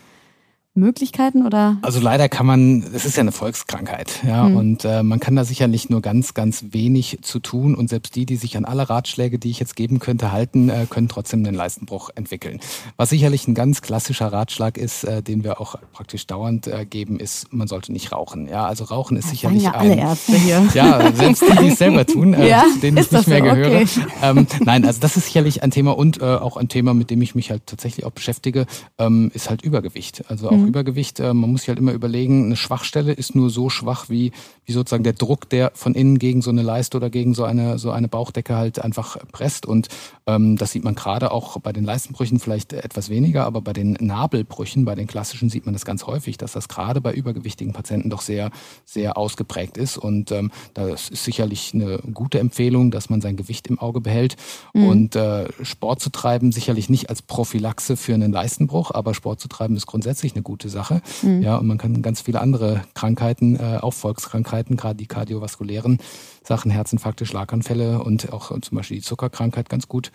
Möglichkeiten 0.75 1.45
oder? 1.45 1.77
Also 1.81 1.99
leider 1.99 2.29
kann 2.29 2.45
man, 2.45 2.83
es 2.93 3.05
ist 3.05 3.17
ja 3.17 3.21
eine 3.21 3.31
Volkskrankheit, 3.31 4.21
ja, 4.25 4.47
mhm. 4.47 4.55
und 4.55 4.85
äh, 4.85 5.03
man 5.03 5.19
kann 5.19 5.35
da 5.35 5.43
sicherlich 5.43 5.89
nur 5.89 6.01
ganz, 6.01 6.33
ganz 6.33 6.65
wenig 6.71 7.19
zu 7.21 7.39
tun 7.39 7.75
und 7.75 7.89
selbst 7.89 8.15
die, 8.15 8.25
die 8.25 8.35
sich 8.35 8.55
an 8.55 8.65
alle 8.65 8.89
Ratschläge, 8.89 9.39
die 9.39 9.49
ich 9.49 9.59
jetzt 9.59 9.75
geben 9.75 9.99
könnte, 9.99 10.31
halten, 10.31 10.69
äh, 10.69 10.85
können 10.89 11.09
trotzdem 11.09 11.45
einen 11.45 11.55
Leistenbruch 11.55 12.11
entwickeln. 12.15 12.59
Was 12.97 13.09
sicherlich 13.09 13.47
ein 13.47 13.55
ganz 13.55 13.81
klassischer 13.81 14.31
Ratschlag 14.31 14.77
ist, 14.77 15.03
äh, 15.03 15.21
den 15.21 15.43
wir 15.43 15.59
auch 15.59 15.75
praktisch 15.91 16.27
dauernd 16.27 16.67
äh, 16.67 16.85
geben, 16.85 17.19
ist, 17.19 17.51
man 17.51 17.67
sollte 17.67 17.91
nicht 17.91 18.11
rauchen. 18.11 18.47
Ja, 18.47 18.65
also 18.65 18.85
Rauchen 18.85 19.17
ist 19.17 19.25
das 19.25 19.31
sicherlich 19.31 19.63
ja 19.63 19.71
alle 19.71 19.93
ein, 19.93 19.99
Ärzte 19.99 20.33
hier. 20.33 20.67
ja, 20.73 21.11
selbst 21.13 21.41
die, 21.41 21.57
die 21.57 21.67
es 21.69 21.79
selber 21.79 22.05
tun, 22.05 22.33
äh, 22.33 22.47
ja? 22.49 22.63
denen 22.81 22.97
ich 22.97 23.11
nicht 23.11 23.27
mehr 23.27 23.39
so? 23.39 23.43
gehöre. 23.43 23.81
Okay. 23.81 23.87
Ähm, 24.21 24.47
nein, 24.61 24.85
also 24.85 24.99
das 24.99 25.17
ist 25.17 25.25
sicherlich 25.25 25.63
ein 25.63 25.71
Thema 25.71 25.97
und 25.97 26.21
äh, 26.21 26.25
auch 26.25 26.57
ein 26.57 26.69
Thema, 26.69 26.93
mit 26.93 27.09
dem 27.09 27.21
ich 27.21 27.35
mich 27.35 27.51
halt 27.51 27.65
tatsächlich 27.65 28.05
auch 28.05 28.11
beschäftige, 28.11 28.65
ähm, 28.97 29.31
ist 29.33 29.49
halt 29.49 29.61
Übergewicht. 29.61 30.23
Also 30.29 30.49
auch 30.49 30.58
mhm. 30.61 30.67
Übergewicht. 30.67 31.19
Äh, 31.19 31.33
man 31.33 31.51
muss 31.51 31.61
sich 31.61 31.69
halt 31.69 31.79
immer 31.79 31.93
überlegen, 31.93 32.45
eine 32.45 32.55
Schwachstelle 32.55 33.13
ist 33.13 33.35
nur 33.35 33.49
so 33.49 33.69
schwach, 33.69 34.09
wie, 34.09 34.31
wie 34.65 34.71
sozusagen 34.71 35.03
der 35.03 35.13
Druck, 35.13 35.49
der 35.49 35.71
von 35.75 35.95
innen 35.95 36.19
gegen 36.19 36.41
so 36.41 36.49
eine 36.49 36.61
Leiste 36.61 36.97
oder 36.97 37.09
gegen 37.09 37.33
so 37.33 37.43
eine, 37.43 37.79
so 37.79 37.91
eine 37.91 38.07
Bauchdecke 38.07 38.55
halt 38.55 38.79
einfach 38.79 39.17
presst. 39.31 39.65
Und 39.65 39.87
ähm, 40.27 40.57
das 40.57 40.71
sieht 40.71 40.83
man 40.83 40.95
gerade 40.95 41.31
auch 41.31 41.59
bei 41.59 41.73
den 41.73 41.83
Leistenbrüchen 41.83 42.39
vielleicht 42.39 42.73
etwas 42.73 43.09
weniger, 43.09 43.45
aber 43.45 43.61
bei 43.61 43.73
den 43.73 43.97
Nabelbrüchen, 43.99 44.85
bei 44.85 44.95
den 44.95 45.07
klassischen 45.07 45.49
sieht 45.49 45.65
man 45.65 45.73
das 45.73 45.85
ganz 45.85 46.05
häufig, 46.05 46.37
dass 46.37 46.53
das 46.53 46.67
gerade 46.67 47.01
bei 47.01 47.13
übergewichtigen 47.13 47.73
Patienten 47.73 48.09
doch 48.09 48.21
sehr, 48.21 48.51
sehr 48.85 49.17
ausgeprägt 49.17 49.77
ist. 49.77 49.97
Und 49.97 50.31
ähm, 50.31 50.51
das 50.73 51.09
ist 51.09 51.23
sicherlich 51.23 51.73
eine 51.73 51.99
gute 52.13 52.39
Empfehlung, 52.39 52.91
dass 52.91 53.09
man 53.09 53.21
sein 53.21 53.37
Gewicht 53.37 53.67
im 53.67 53.79
Auge 53.79 54.01
behält. 54.01 54.35
Mhm. 54.73 54.87
Und 54.87 55.15
äh, 55.15 55.47
Sport 55.63 56.01
zu 56.01 56.09
treiben, 56.09 56.51
sicherlich 56.51 56.89
nicht 56.89 57.09
als 57.09 57.21
Prophylaxe 57.21 57.97
für 57.97 58.13
einen 58.13 58.31
Leistenbruch, 58.31 58.91
aber 58.91 59.13
Sport 59.13 59.39
zu 59.39 59.47
treiben 59.47 59.75
ist 59.75 59.87
grundsätzlich 59.87 60.33
eine 60.33 60.43
gute 60.49 60.69
Sache. 60.69 61.01
Mhm. 61.21 61.43
Ja, 61.43 61.57
und 61.57 61.67
man 61.67 61.77
kann 61.77 62.01
ganz 62.01 62.21
viele 62.21 62.41
andere 62.41 62.81
Krankheiten, 62.95 63.55
äh, 63.55 63.77
auch 63.81 63.93
Volkskrankheiten, 63.93 64.77
gerade 64.77 64.95
die 64.95 65.05
kardiovaskulären 65.05 65.99
Sachen, 66.43 66.71
Herzinfarkte, 66.71 67.27
Schlaganfälle 67.27 68.03
und 68.03 68.33
auch 68.33 68.59
zum 68.59 68.75
Beispiel 68.75 68.97
die 68.97 69.03
Zuckerkrankheit 69.03 69.69
ganz 69.69 69.87
gut 69.87 70.11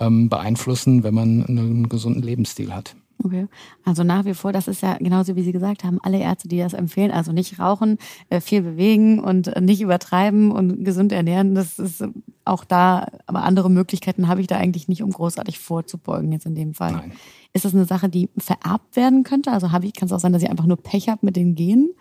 ähm, 0.00 0.28
beeinflussen, 0.28 1.04
wenn 1.04 1.14
man 1.14 1.46
einen 1.46 1.88
gesunden 1.88 2.22
Lebensstil 2.22 2.74
hat. 2.74 2.96
Okay. 3.22 3.48
Also 3.84 4.04
nach 4.04 4.24
wie 4.24 4.34
vor, 4.34 4.52
das 4.52 4.68
ist 4.68 4.82
ja 4.82 4.98
genauso 4.98 5.36
wie 5.36 5.42
Sie 5.42 5.52
gesagt 5.52 5.84
haben, 5.84 5.98
alle 6.02 6.18
Ärzte, 6.18 6.48
die 6.48 6.58
das 6.58 6.74
empfehlen, 6.74 7.10
also 7.10 7.32
nicht 7.32 7.58
rauchen, 7.58 7.98
äh, 8.28 8.40
viel 8.40 8.62
bewegen 8.62 9.20
und 9.20 9.58
nicht 9.60 9.80
übertreiben 9.80 10.52
und 10.52 10.84
gesund 10.84 11.12
ernähren, 11.12 11.54
das 11.54 11.78
ist 11.78 12.04
auch 12.44 12.64
da, 12.64 13.08
aber 13.26 13.42
andere 13.42 13.70
Möglichkeiten 13.70 14.28
habe 14.28 14.40
ich 14.40 14.46
da 14.46 14.56
eigentlich 14.56 14.88
nicht, 14.88 15.02
um 15.02 15.10
großartig 15.10 15.58
vorzubeugen 15.58 16.30
jetzt 16.32 16.46
in 16.46 16.54
dem 16.54 16.74
Fall. 16.74 16.92
Nein. 16.92 17.12
Ist 17.52 17.64
das 17.64 17.74
eine 17.74 17.86
Sache, 17.86 18.08
die 18.08 18.28
vererbt 18.36 18.96
werden 18.96 19.24
könnte? 19.24 19.50
Also 19.50 19.72
habe 19.72 19.86
ich, 19.86 19.94
kann 19.94 20.06
es 20.06 20.12
auch 20.12 20.20
sein, 20.20 20.32
dass 20.32 20.42
ich 20.42 20.50
einfach 20.50 20.66
nur 20.66 20.76
Pech 20.76 21.08
habe 21.08 21.24
mit 21.24 21.36
den 21.36 21.54
Genen? 21.54 21.94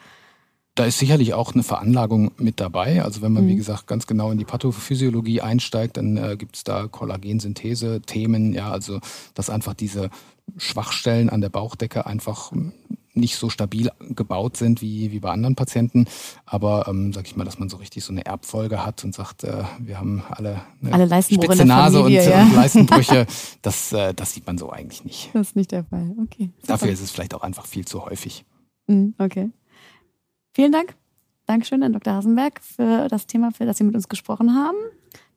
Da 0.75 0.84
ist 0.84 0.99
sicherlich 0.99 1.34
auch 1.34 1.54
eine 1.54 1.63
Veranlagung 1.63 2.32
mit 2.38 2.60
dabei. 2.60 3.01
Also 3.01 3.21
wenn 3.21 3.32
man, 3.32 3.45
mhm. 3.45 3.47
wie 3.47 3.56
gesagt, 3.56 3.88
ganz 3.88 4.06
genau 4.08 4.32
in 4.32 4.38
die 4.38 4.43
Pathophysiologie 4.43 5.39
einsteigt, 5.39 5.95
dann 5.95 6.17
äh, 6.17 6.36
gibt 6.38 6.58
es 6.58 6.65
da 6.65 6.88
Kollagensynthese-Themen, 6.88 8.51
ja, 8.51 8.69
also 8.69 8.99
dass 9.34 9.49
einfach 9.49 9.73
diese 9.73 10.10
Schwachstellen 10.58 11.30
an 11.30 11.42
der 11.42 11.50
Bauchdecke 11.50 12.06
einfach 12.06 12.52
nicht 13.16 13.38
so 13.38 13.50
stabil 13.50 13.90
gebaut 14.10 14.58
sind 14.58 14.82
wie, 14.82 15.12
wie 15.12 15.20
bei 15.20 15.32
anderen 15.32 15.56
Patienten. 15.56 16.06
Aber 16.46 16.86
ähm, 16.88 17.14
sag 17.14 17.26
ich 17.26 17.36
mal, 17.36 17.46
dass 17.46 17.60
man 17.60 17.70
so 17.70 17.78
richtig 17.78 18.04
so 18.04 18.12
eine 18.12 18.26
Erbfolge 18.26 18.86
hat 18.86 19.04
und 19.04 19.16
sagt, 19.16 19.44
äh, 19.44 19.64
wir 19.80 20.00
haben 20.00 20.24
alle 20.30 20.62
eine 20.82 20.94
alle 20.94 21.24
spitze 21.24 21.66
Nase 21.66 22.00
Familie, 22.00 22.24
und, 22.24 22.30
ja. 22.30 22.44
und, 22.44 22.56
Leistenbrüche, 22.56 23.26
das, 23.62 23.94
äh, 23.94 24.14
das 24.14 24.34
sieht 24.34 24.46
man 24.46 24.58
so 24.58 24.70
eigentlich 24.70 25.04
nicht. 25.06 25.30
Das 25.34 25.50
ist 25.50 25.56
nicht 25.56 25.72
der 25.72 25.86
Fall. 25.86 26.14
Okay. 26.24 26.52
Super. 26.62 26.68
Dafür 26.68 26.90
ist 26.90 27.02
es 27.02 27.12
vielleicht 27.12 27.34
auch 27.34 27.44
einfach 27.44 27.66
viel 27.66 27.86
zu 27.86 28.06
häufig. 28.06 28.46
Mhm, 28.88 29.16
okay. 29.18 29.50
Vielen 30.54 30.72
Dank. 30.72 30.96
Dankeschön 31.48 31.84
an 31.84 31.94
Dr. 31.94 32.14
Hasenberg 32.14 32.60
für 32.62 33.08
das 33.08 33.28
Thema, 33.28 33.52
für 33.52 33.66
das 33.66 33.78
Sie 33.78 33.84
mit 33.84 33.96
uns 33.96 34.10
gesprochen 34.10 34.56
haben. 34.56 34.78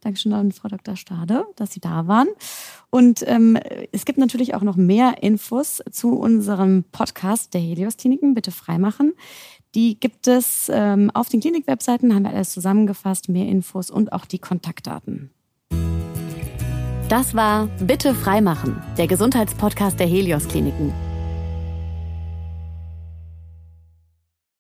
Dankeschön 0.00 0.32
an 0.32 0.52
Frau 0.52 0.68
Dr. 0.68 0.96
Stade, 0.96 1.44
dass 1.56 1.72
Sie 1.72 1.80
da 1.80 2.06
waren. 2.06 2.28
Und 2.90 3.22
ähm, 3.26 3.58
es 3.92 4.04
gibt 4.04 4.18
natürlich 4.18 4.54
auch 4.54 4.62
noch 4.62 4.76
mehr 4.76 5.22
Infos 5.22 5.82
zu 5.90 6.18
unserem 6.18 6.84
Podcast 6.92 7.54
der 7.54 7.60
Helios 7.60 7.96
Kliniken. 7.96 8.34
Bitte 8.34 8.50
freimachen. 8.50 9.12
Die 9.74 10.00
gibt 10.00 10.26
es 10.28 10.70
ähm, 10.72 11.10
auf 11.12 11.28
den 11.28 11.40
Klinik-Webseiten, 11.40 12.14
haben 12.14 12.24
wir 12.24 12.30
alles 12.30 12.50
zusammengefasst, 12.50 13.28
mehr 13.28 13.46
Infos 13.46 13.90
und 13.90 14.12
auch 14.12 14.24
die 14.24 14.38
Kontaktdaten. 14.38 15.30
Das 17.08 17.34
war 17.34 17.66
Bitte 17.80 18.14
freimachen, 18.14 18.82
der 18.96 19.06
Gesundheitspodcast 19.06 19.98
der 19.98 20.06
Helios 20.06 20.48
Kliniken. 20.48 20.92